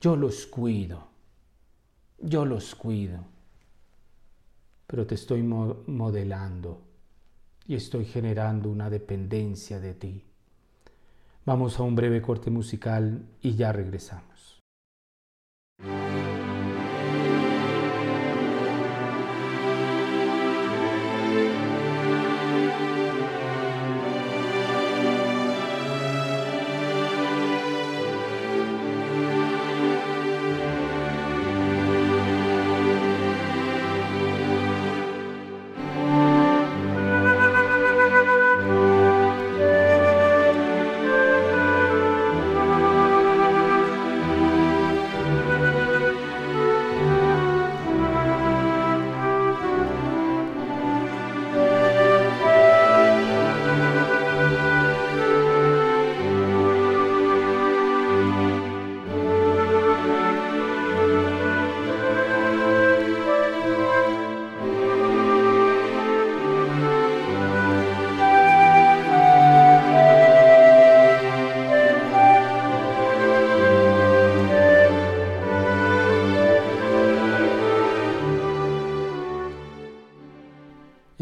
[0.02, 1.10] Yo los cuido,
[2.20, 3.26] yo los cuido,
[4.88, 6.82] pero te estoy modelando
[7.68, 10.24] y estoy generando una dependencia de ti.
[11.46, 14.60] Vamos a un breve corte musical y ya regresamos.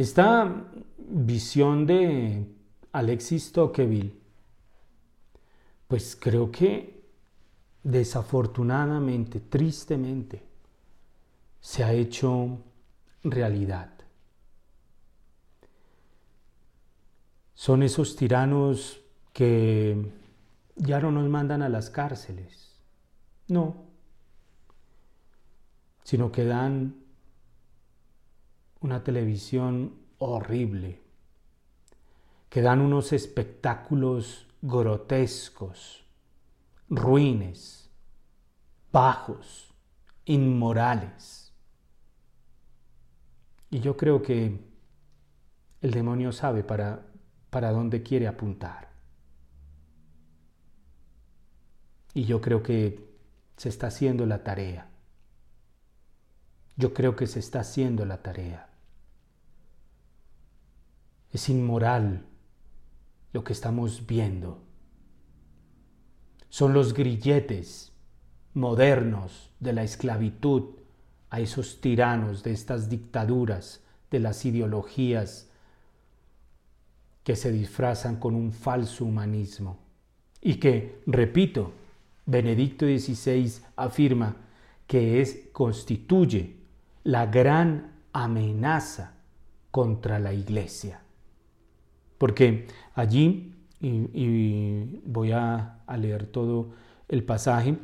[0.07, 2.47] Esta visión de
[2.93, 4.17] Alexis Tocqueville,
[5.89, 7.03] pues creo que
[7.83, 10.43] desafortunadamente, tristemente,
[11.59, 12.63] se ha hecho
[13.21, 13.91] realidad.
[17.53, 19.01] Son esos tiranos
[19.33, 20.09] que
[20.77, 22.79] ya no nos mandan a las cárceles,
[23.49, 23.75] no,
[26.03, 27.06] sino que dan
[28.88, 31.01] una televisión horrible,
[32.49, 36.05] que dan unos espectáculos grotescos,
[36.89, 37.91] ruines,
[38.93, 39.73] bajos,
[40.23, 41.53] inmorales.
[43.69, 44.57] Y yo creo que
[45.81, 47.07] el demonio sabe para,
[47.49, 48.88] para dónde quiere apuntar.
[52.13, 53.05] Y yo creo que
[53.57, 54.89] se está haciendo la tarea.
[56.77, 58.66] Yo creo que se está haciendo la tarea.
[61.32, 62.25] Es inmoral
[63.34, 64.63] lo que estamos viendo.
[66.49, 67.91] Son los grilletes
[68.53, 70.78] modernos de la esclavitud
[71.30, 75.49] a esos tiranos de estas dictaduras, de las ideologías
[77.23, 79.80] que se disfrazan con un falso humanismo
[80.41, 81.73] y que, repito,
[82.25, 84.38] Benedicto XVI afirma
[84.88, 86.55] que es, constituye
[87.03, 89.13] la gran amenaza
[89.71, 91.01] contra la iglesia.
[92.18, 96.72] Porque allí, y, voy a, leer todo
[97.07, 97.78] el pasaje,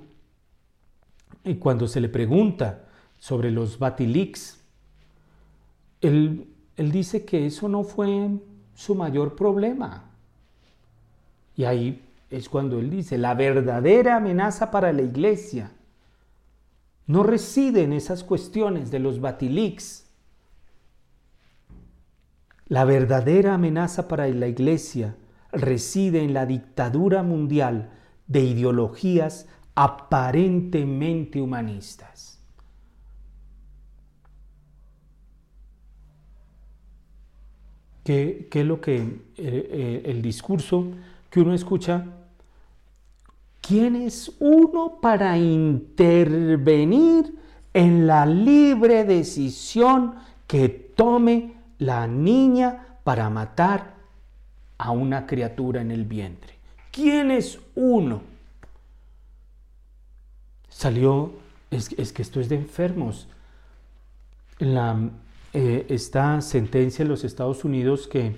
[1.44, 2.86] y cuando se le pregunta
[3.18, 4.62] sobre los Batiliks,
[6.02, 8.30] él, él dice que eso no fue
[8.76, 10.10] su mayor problema.
[11.56, 15.72] Y ahí es cuando él dice, la verdadera amenaza para la iglesia
[17.06, 20.03] no reside en esas cuestiones de los Batiliks.
[22.68, 25.16] La verdadera amenaza para la iglesia
[25.52, 27.92] reside en la dictadura mundial
[28.28, 32.40] de ideologías aparentemente humanistas.
[38.04, 40.88] ¿Qué, es lo que eh, eh, el discurso
[41.30, 42.06] que uno escucha?
[43.62, 47.34] ¿Quién es uno para intervenir
[47.74, 50.16] en la libre decisión
[50.48, 51.54] que tome
[51.86, 53.96] la niña para matar
[54.78, 56.54] a una criatura en el vientre?
[56.92, 58.22] ¿Quién es uno?
[60.70, 61.34] Salió,
[61.72, 63.28] es, que esto es de enfermos.
[64.60, 64.98] La,
[65.54, 68.36] eh, esta sentencia en los Estados Unidos que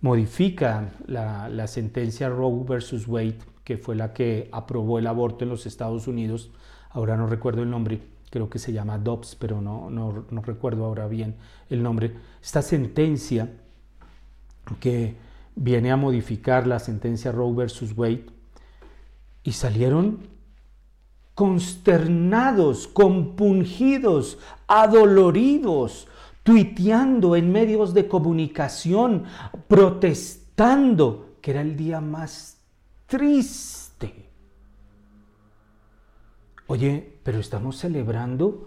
[0.00, 3.38] modifica la, la sentencia Roe versus Wade
[3.70, 6.50] que fue la que aprobó el aborto en los Estados Unidos,
[6.90, 8.00] ahora no recuerdo el nombre,
[8.30, 11.36] creo que se llama Dobbs, pero no, no, no recuerdo ahora bien
[11.68, 13.50] el nombre, esta sentencia
[14.78, 15.16] que
[15.56, 18.26] viene a modificar la sentencia Roe versus Wade,
[19.42, 20.20] y salieron
[21.34, 26.06] consternados, compungidos, adoloridos,
[26.42, 29.24] tuiteando en medios de comunicación,
[29.66, 32.58] protestando que era el día más
[33.06, 34.28] triste.
[36.66, 38.66] Oye, pero estamos celebrando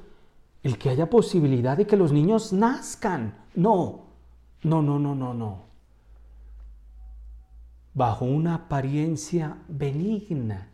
[0.63, 3.35] el que haya posibilidad de que los niños nazcan.
[3.55, 4.05] No,
[4.63, 5.63] no, no, no, no, no.
[7.93, 10.69] Bajo una apariencia benigna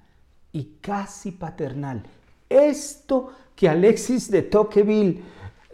[0.52, 2.04] y casi paternal.
[2.48, 5.24] Esto que Alexis de Tocqueville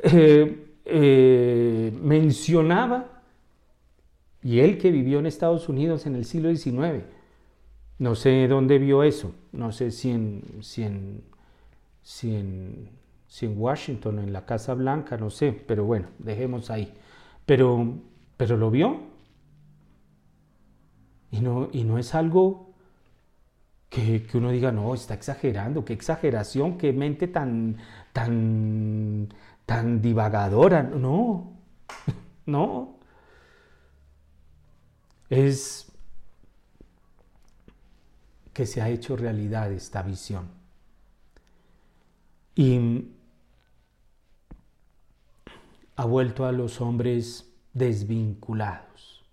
[0.01, 3.23] eh, eh, mencionaba,
[4.41, 7.03] y él que vivió en Estados Unidos en el siglo XIX,
[7.99, 11.34] no sé dónde vio eso, no sé si en, si en,
[12.05, 12.91] si en,
[13.27, 16.93] si en Washington, en la Casa Blanca, no sé, pero bueno, dejemos ahí.
[17.47, 17.95] Pero,
[18.37, 18.99] pero lo vio.
[21.31, 22.75] Y no, y no es algo
[23.89, 27.77] que, que, uno diga, no, está exagerando, qué exageración, qué mente tan,
[28.13, 29.29] tan,
[29.65, 30.83] tan divagadora.
[30.83, 31.53] No,
[32.45, 32.99] no.
[35.29, 35.91] Es
[38.53, 40.54] que se ha hecho realidad esta visión.
[42.55, 43.09] Y
[45.95, 49.23] ha vuelto a los hombres desvinculados,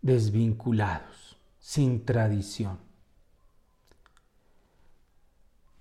[0.00, 2.78] desvinculados, sin tradición,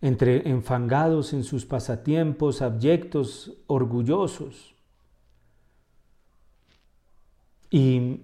[0.01, 4.75] entre enfangados en sus pasatiempos, abyectos, orgullosos.
[7.69, 8.21] Y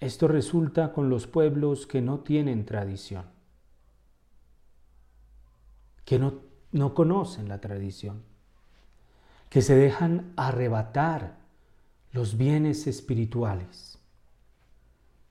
[0.00, 3.26] esto resulta con los pueblos que no tienen tradición,
[6.04, 6.40] que no,
[6.72, 8.22] no conocen la tradición,
[9.48, 11.38] que se dejan arrebatar
[12.12, 13.98] los bienes espirituales.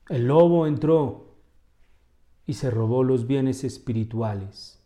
[0.10, 1.34] El lobo entró
[2.46, 4.80] y se robó los bienes espirituales.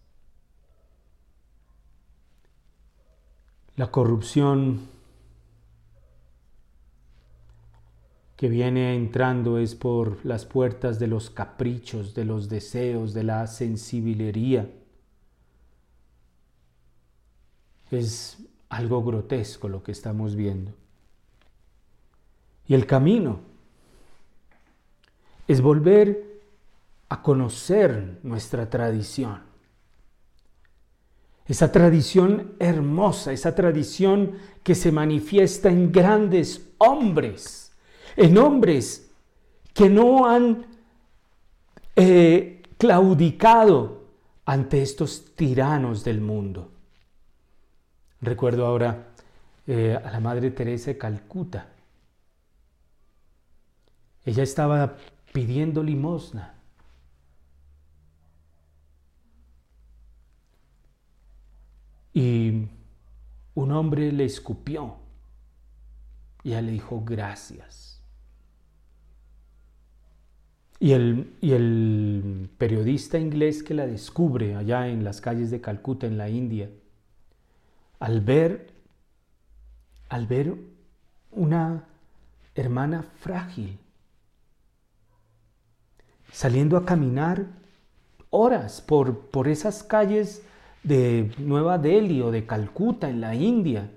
[3.75, 4.87] La corrupción
[8.35, 13.47] que viene entrando es por las puertas de los caprichos, de los deseos, de la
[13.47, 14.71] sensibilería.
[17.91, 18.37] Es
[18.69, 20.73] algo grotesco lo que estamos viendo.
[22.67, 23.39] Y el camino
[25.47, 26.41] es volver
[27.09, 29.41] a conocer nuestra tradición.
[31.47, 34.33] Esa tradición hermosa, esa tradición
[34.63, 37.71] que se manifiesta en grandes hombres,
[38.17, 39.09] en hombres
[39.73, 40.65] que no han
[41.95, 44.03] eh, claudicado
[44.45, 46.69] ante estos tiranos del mundo.
[48.21, 49.07] Recuerdo ahora
[49.67, 51.67] eh, a la Madre Teresa de Calcuta.
[54.25, 54.97] Ella estaba
[55.33, 56.53] pidiendo limosna.
[62.13, 62.67] Y
[63.53, 64.95] un hombre le escupió
[66.43, 68.01] y ella le dijo gracias.
[70.79, 76.07] Y el, y el periodista inglés que la descubre allá en las calles de Calcuta,
[76.07, 76.69] en la India,
[77.99, 78.73] al ver,
[80.09, 80.55] al ver
[81.31, 81.83] una
[82.55, 83.77] hermana frágil,
[86.31, 87.45] saliendo a caminar
[88.29, 90.43] horas por, por esas calles
[90.83, 93.89] de Nueva Delhi o de Calcuta en la India,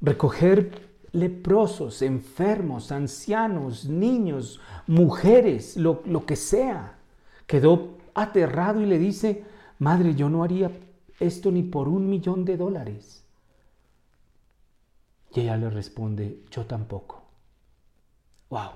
[0.00, 6.96] recoger leprosos, enfermos, ancianos, niños, mujeres, lo, lo que sea.
[7.46, 9.44] Quedó aterrado y le dice,
[9.78, 10.70] Madre, yo no haría
[11.20, 13.24] esto ni por un millón de dólares.
[15.32, 17.22] Y ella le responde, yo tampoco.
[18.48, 18.70] ¡Wow!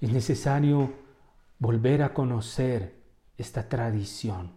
[0.00, 0.92] Es necesario
[1.58, 2.94] volver a conocer
[3.36, 4.52] esta tradición.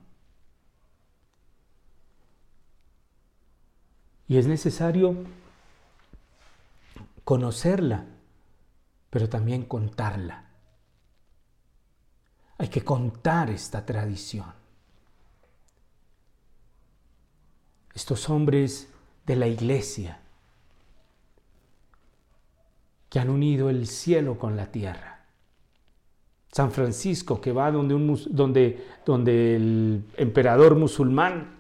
[4.28, 5.16] Y es necesario
[7.24, 8.06] conocerla,
[9.10, 10.46] pero también contarla.
[12.58, 14.63] Hay que contar esta tradición.
[17.94, 18.90] Estos hombres
[19.26, 20.20] de la iglesia
[23.10, 25.26] que han unido el cielo con la tierra.
[26.52, 31.60] San Francisco, que va donde, un, donde, donde el emperador musulmán,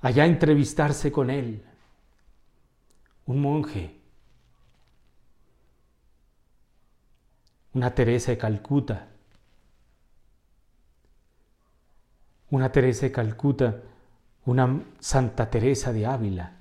[0.00, 1.64] allá entrevistarse con él.
[3.26, 4.00] Un monje.
[7.74, 9.08] Una Teresa de Calcuta.
[12.50, 13.82] Una Teresa de Calcuta
[14.44, 16.58] una Santa Teresa de Ávila.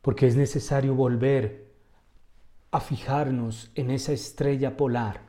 [0.00, 1.72] Porque es necesario volver
[2.70, 5.20] a fijarnos en esa estrella polar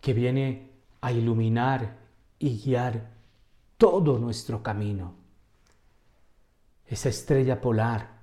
[0.00, 1.96] que viene a iluminar
[2.38, 3.10] y guiar
[3.76, 5.14] todo nuestro camino.
[6.86, 8.20] Esa estrella polar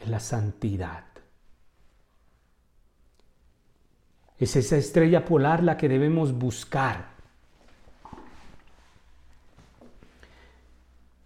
[0.00, 1.04] es la santidad.
[4.38, 7.09] Es esa estrella polar la que debemos buscar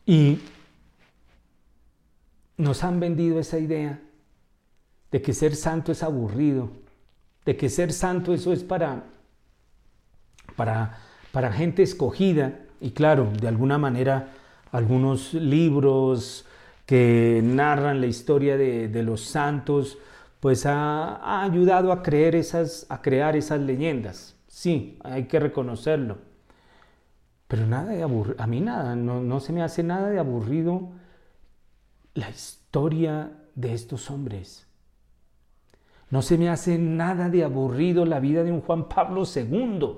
[0.06, 0.38] Y
[2.56, 4.00] nos han vendido esa idea
[5.10, 6.70] de que ser santo es aburrido,
[7.44, 9.04] de que ser santo eso es para,
[10.56, 10.98] para,
[11.32, 12.60] para gente escogida.
[12.80, 14.32] Y claro, de alguna manera
[14.72, 16.44] algunos libros
[16.86, 19.98] que narran la historia de, los santos,
[20.40, 24.36] pues ha, ha, ayudado a, creer esas, a crear esas leyendas.
[24.48, 26.18] Sí, hay que reconocerlo.
[27.54, 30.90] Pero nada de aburrido, a mí nada, no, no se me hace nada de aburrido
[32.14, 34.66] la historia de estos hombres.
[36.10, 39.88] No se me hace nada de aburrido la vida de un Juan Pablo II,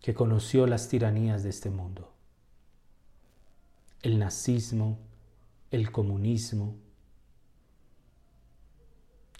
[0.00, 2.10] que conoció las tiranías de este mundo.
[4.00, 4.96] El nazismo,
[5.70, 6.74] el comunismo,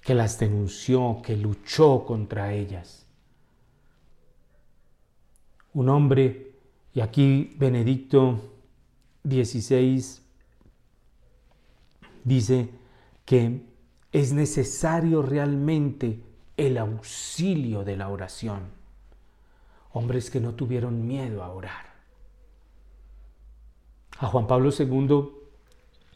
[0.02, 3.05] que las denunció, que luchó contra ellas
[5.76, 6.52] un hombre,
[6.94, 8.40] y aquí Benedicto
[9.28, 10.02] XVI
[12.24, 12.70] dice
[13.26, 13.60] que
[14.10, 16.18] es necesario realmente
[16.56, 18.60] el auxilio de la oración.
[19.92, 21.84] Hombres que no tuvieron miedo a orar.
[24.18, 25.28] A Juan Pablo II,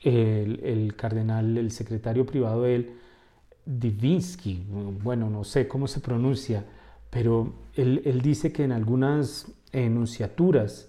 [0.05, 2.97] el, cardenal, el secretario privado de él,
[3.67, 4.65] Divinsky,
[5.03, 6.65] bueno, no sé cómo se pronuncia,
[7.11, 10.89] pero él, dice que en algunas enunciaturas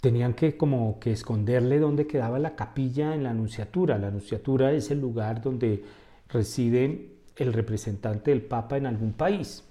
[0.00, 3.98] tenían que como que esconderle dónde quedaba la capilla en la anunciatura.
[3.98, 5.84] La anunciatura es el lugar donde
[6.28, 9.64] reside el representante del Papa en algún país.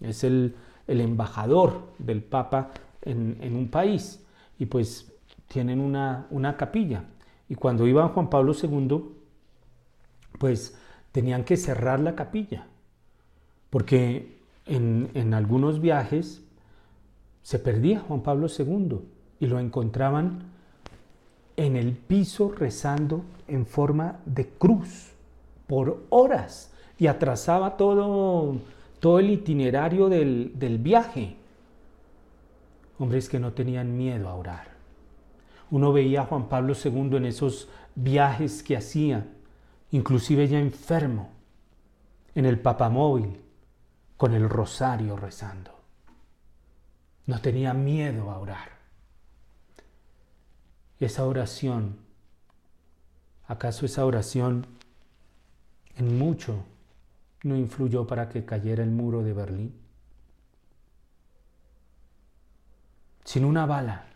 [0.00, 0.54] Es el,
[0.86, 2.70] embajador del Papa
[3.02, 4.22] en, un país.
[4.58, 5.10] Y pues
[5.48, 7.04] tienen una, una capilla.
[7.48, 9.04] Y cuando iba Juan Pablo II,
[10.38, 10.76] pues
[11.12, 12.66] tenían que cerrar la capilla.
[13.70, 14.37] Porque
[14.68, 16.42] en, algunos viajes
[17.42, 18.98] se perdía Juan Pablo II
[19.40, 20.42] y lo encontraban
[21.56, 25.12] en el piso rezando en forma de cruz
[25.66, 28.56] por horas y atrasaba todo,
[29.00, 31.36] todo el itinerario del, del viaje.
[32.98, 34.68] Hombres que no tenían miedo a orar.
[35.70, 39.26] Uno veía a Juan Pablo II en esos viajes que hacía,
[39.90, 41.30] inclusive ya enfermo,
[42.34, 43.38] en el papamóvil,
[44.18, 45.70] con el rosario rezando.
[47.26, 48.70] No tenía miedo a orar.
[50.98, 52.00] Esa oración,
[53.46, 54.66] ¿acaso esa oración
[55.96, 56.64] en mucho
[57.44, 59.80] no influyó para que cayera el muro de Berlín?
[63.22, 64.06] Sin una bala.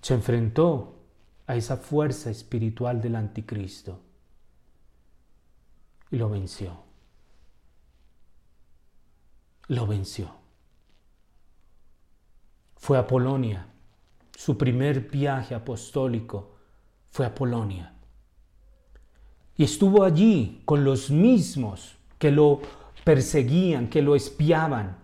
[0.00, 0.96] Se enfrentó
[1.46, 4.00] a esa fuerza espiritual del anticristo
[6.12, 6.76] y lo venció.
[9.68, 10.30] Lo venció.
[12.76, 13.66] Fue a Polonia.
[14.36, 16.56] Su primer viaje apostólico
[17.10, 17.94] fue a Polonia.
[19.56, 22.60] Y estuvo allí con los mismos que lo
[23.04, 24.98] perseguían, que lo espiaban,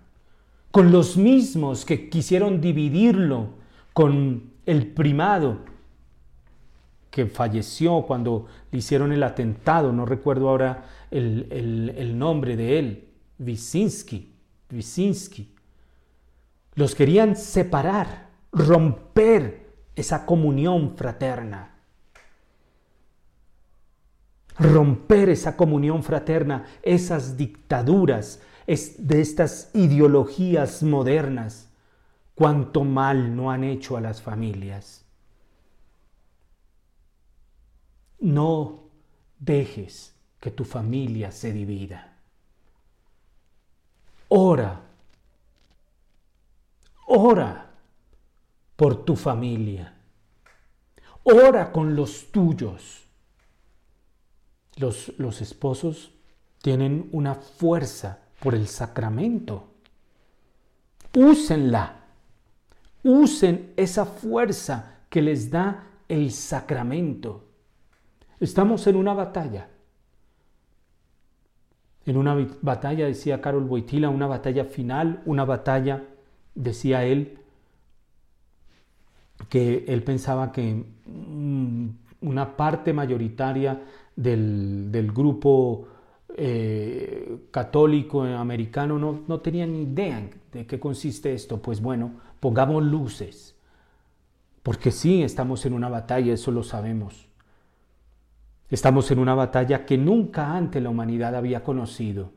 [0.70, 3.48] con los mismos que quisieron dividirlo
[3.94, 5.60] con el primado
[7.10, 14.34] que falleció cuando le hicieron el atentado, no recuerdo ahora el, nombre de él, Wyszynski,
[14.70, 15.54] Wyszynski.
[16.74, 21.74] Los querían separar, romper esa comunión fraterna.
[24.58, 31.70] Romper esa comunión fraterna, esas dictaduras de estas ideologías modernas,
[32.34, 35.07] cuánto mal no han hecho a las familias.
[38.20, 38.84] No
[39.38, 42.16] dejes que tu familia se divida.
[44.28, 44.80] Ora,
[47.06, 47.70] ora
[48.76, 49.94] por tu familia.
[51.24, 53.04] Ora con los tuyos.
[54.76, 56.12] Los, los esposos
[56.62, 59.74] tienen una fuerza por el sacramento.
[61.14, 62.04] Úsenla.
[63.02, 67.47] Usen esa fuerza que les da el sacramento.
[68.40, 69.68] Estamos en una batalla.
[72.06, 76.04] En una batalla, decía Carol Boitila, una batalla final, una batalla,
[76.54, 77.38] decía él,
[79.48, 81.88] que él pensaba que mm,
[82.22, 83.82] una parte mayoritaria
[84.16, 85.86] del, grupo
[86.36, 91.60] eh, católico americano no, no tenía ni idea de qué consiste esto.
[91.60, 93.54] Pues bueno, pongamos luces,
[94.62, 97.27] porque sí, estamos en una batalla, eso lo sabemos.
[98.70, 102.32] Estamos en una batalla que nunca antes la humanidad había conocido.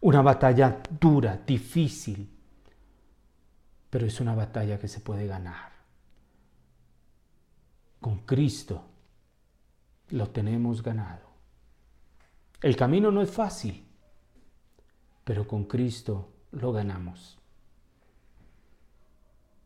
[0.00, 2.30] Una batalla dura, difícil,
[3.90, 5.72] pero es una batalla que se puede ganar.
[8.00, 8.84] Con Cristo
[10.10, 11.30] lo tenemos ganado.
[12.60, 13.84] El camino no es fácil,
[15.24, 17.38] pero con Cristo lo ganamos.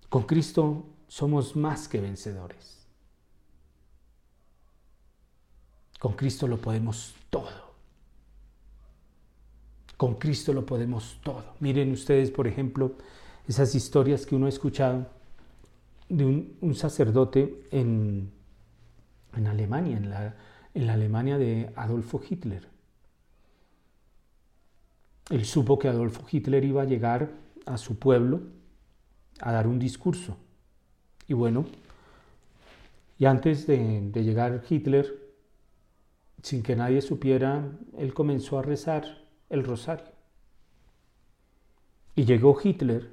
[0.09, 2.76] Con Cristo somos más que vencedores.
[5.99, 7.67] Con Cristo lo podemos todo.
[9.97, 11.55] Con Cristo lo podemos todo.
[11.61, 12.93] Miren ustedes, por ejemplo,
[13.49, 15.07] esas historias que uno ha escuchado
[16.09, 16.25] de
[16.61, 18.31] un, sacerdote en,
[19.33, 20.37] Alemania, en la,
[20.75, 22.69] en la Alemania de Adolfo Hitler.
[25.31, 27.31] Él supo que Adolfo Hitler iba a llegar
[27.65, 28.43] a su pueblo
[29.41, 30.37] a dar un discurso.
[31.27, 31.65] Y bueno,
[33.19, 35.26] y antes de llegar Hitler,
[36.43, 39.05] sin que nadie supiera, él comenzó a rezar
[39.49, 40.13] el rosario.
[42.15, 43.11] Y llegó Hitler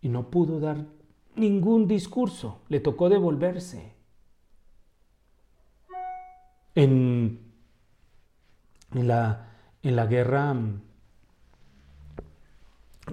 [0.00, 0.86] y no pudo dar
[1.34, 3.94] ningún discurso, le tocó devolverse.
[6.74, 7.40] En,
[8.94, 9.48] en, la,
[9.82, 10.54] en la guerra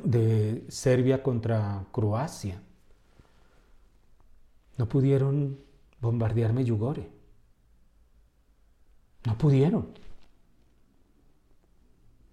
[0.03, 2.61] de Serbia contra Croacia,
[4.77, 5.57] no pudieron
[6.01, 7.14] bombardear Medjugorje.
[9.25, 9.87] No pudieron.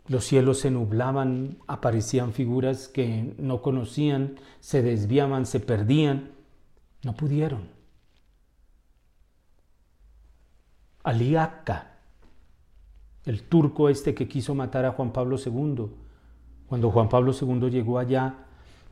[0.09, 6.33] Los cielos se nublaban, aparecían figuras que no conocían, se desviaban, se perdían.
[7.05, 7.69] No pudieron.
[11.05, 11.37] Ali
[13.25, 15.87] el turco este que quiso matar a Juan Pablo II,
[16.69, 18.35] cuando Juan Pablo II llegó allá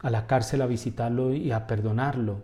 [0.00, 2.42] a la cárcel a visitarlo y a perdonarlo,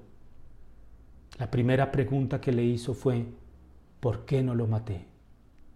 [1.38, 3.26] la primera pregunta que le hizo fue,
[4.00, 5.06] ¿por qué no lo maté?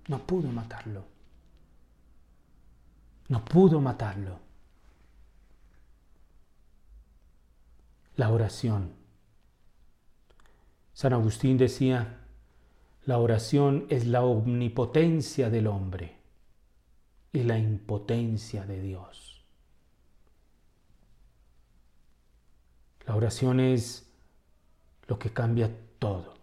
[0.08, 1.04] No pudo matarlo.
[3.28, 4.40] No pudo matarlo.
[8.16, 8.92] La oración.
[10.92, 12.18] San Agustín decía,
[13.06, 16.16] la oración es la omnipotencia del hombre
[17.32, 19.44] y la impotencia de Dios.
[23.06, 24.06] La oración es
[25.06, 26.39] lo que cambia todo.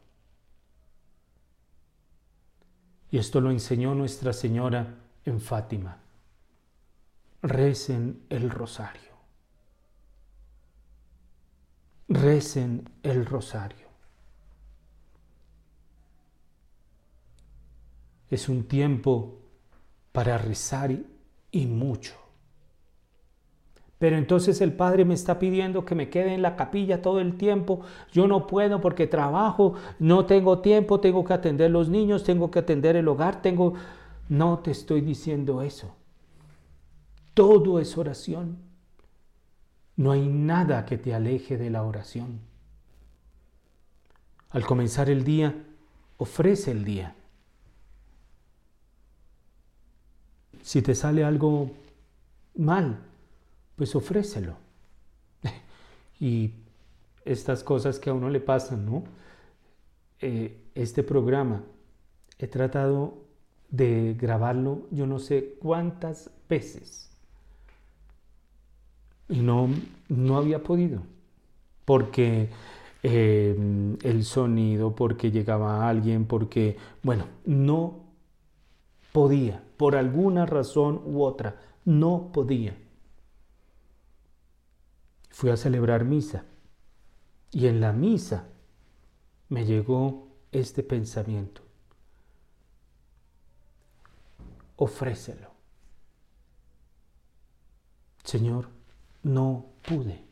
[3.10, 4.95] Y esto lo enseñó Nuestra Señora
[5.26, 5.97] en Fátima.
[7.41, 9.12] Recen el rosario.
[12.10, 13.88] Recen el rosario.
[18.30, 19.39] Es un tiempo
[20.12, 20.91] para rezar
[21.51, 22.26] y mucho.
[23.99, 27.35] Pero entonces el Padre me está pidiendo que me quede en la capilla todo el
[27.35, 27.81] tiempo.
[28.11, 32.59] Yo no puedo porque trabajo, no tengo tiempo, tengo que atender los niños, tengo que
[32.59, 33.73] atender el hogar, tengo...
[34.29, 35.95] No te estoy diciendo eso.
[37.33, 38.57] Todo es oración.
[39.95, 42.41] No hay nada que te aleje de la oración.
[44.49, 45.55] Al comenzar el día,
[46.17, 47.15] ofrece el día.
[50.61, 51.71] Si te sale algo
[52.55, 53.07] mal,
[53.78, 54.55] pues ofrécelo.
[56.19, 56.51] y
[57.23, 59.03] estas cosas que a uno le pasan, ¿no?
[60.19, 61.63] Eh, este programa
[62.38, 63.25] he tratado
[63.69, 67.11] de grabarlo yo no sé cuántas veces
[69.30, 69.69] y no,
[70.09, 71.03] no había podido
[71.88, 72.49] porque
[73.01, 73.55] eh,
[74.03, 78.01] el sonido, porque llegaba alguien, porque, bueno, no
[79.13, 82.75] podía, por alguna razón u otra, no podía
[85.38, 86.45] fui a celebrar misa
[87.51, 88.47] y en la misa
[89.49, 91.61] me llegó este pensamiento.
[94.77, 95.51] Ofrécelo.
[98.23, 98.69] Señor,
[99.21, 100.25] no pude.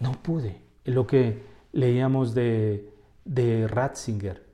[0.00, 0.62] No pude.
[0.84, 2.94] Es lo que leíamos de,
[3.26, 4.48] de Ratzinger.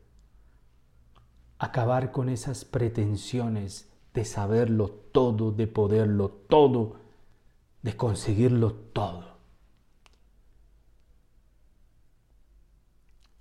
[1.59, 7.04] Acabar con esas pretensiones de saberlo todo, de poderlo todo,
[7.85, 9.37] de conseguirlo todo.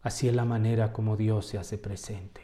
[0.01, 2.41] Así es la manera como Dios se hace presente.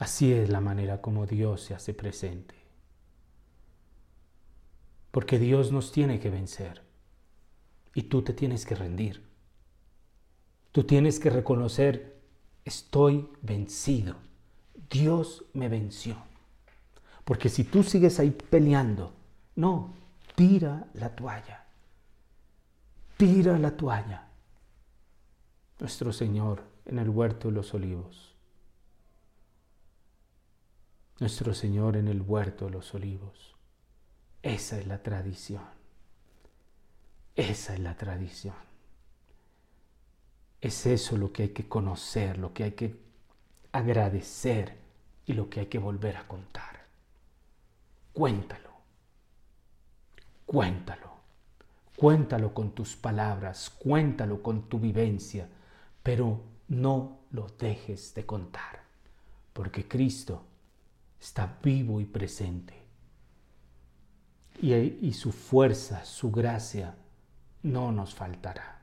[0.00, 2.56] Así es la manera como Dios se hace presente.
[5.12, 6.82] Porque Dios nos tiene que vencer.
[7.94, 9.24] Y tú te tienes que rendir.
[10.72, 12.20] Tú tienes que reconocer,
[12.64, 14.27] estoy vencido.
[14.90, 16.16] Dios me venció.
[17.24, 19.12] Porque si tú sigues ahí peleando,
[19.56, 19.94] no,
[20.34, 21.66] tira la toalla.
[23.16, 24.28] Tira la toalla.
[25.78, 28.34] Nuestro Señor en el huerto de los olivos.
[31.20, 33.56] Nuestro Señor en el huerto de los olivos.
[34.42, 35.64] Esa es la tradición.
[37.34, 38.54] Esa es la tradición.
[40.60, 43.07] Es eso lo que hay que conocer, lo que hay que
[43.72, 44.76] agradecer
[45.26, 46.86] y lo que hay que volver a contar.
[48.12, 48.70] Cuéntalo,
[50.46, 51.10] cuéntalo,
[51.96, 55.48] cuéntalo con tus palabras, cuéntalo con tu vivencia,
[56.02, 58.82] pero no lo dejes de contar,
[59.52, 60.44] porque Cristo
[61.20, 62.74] está vivo y presente.
[64.60, 66.96] Y, su fuerza, su gracia,
[67.62, 68.82] no nos faltará.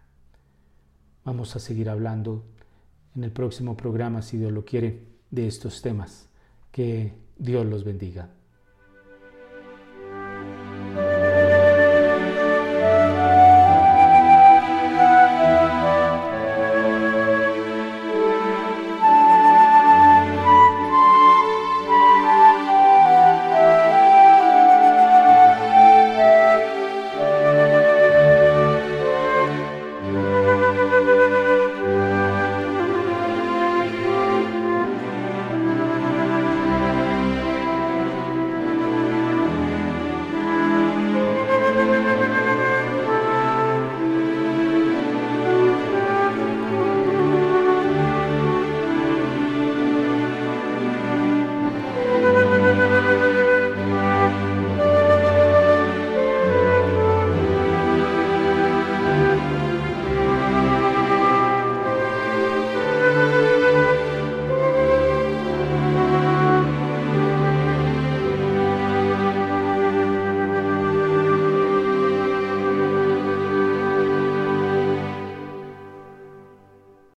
[1.25, 2.45] Vamos a seguir hablando
[3.15, 6.29] en el próximo programa, si Dios lo quiere, de estos temas.
[6.71, 8.29] Que Dios los bendiga.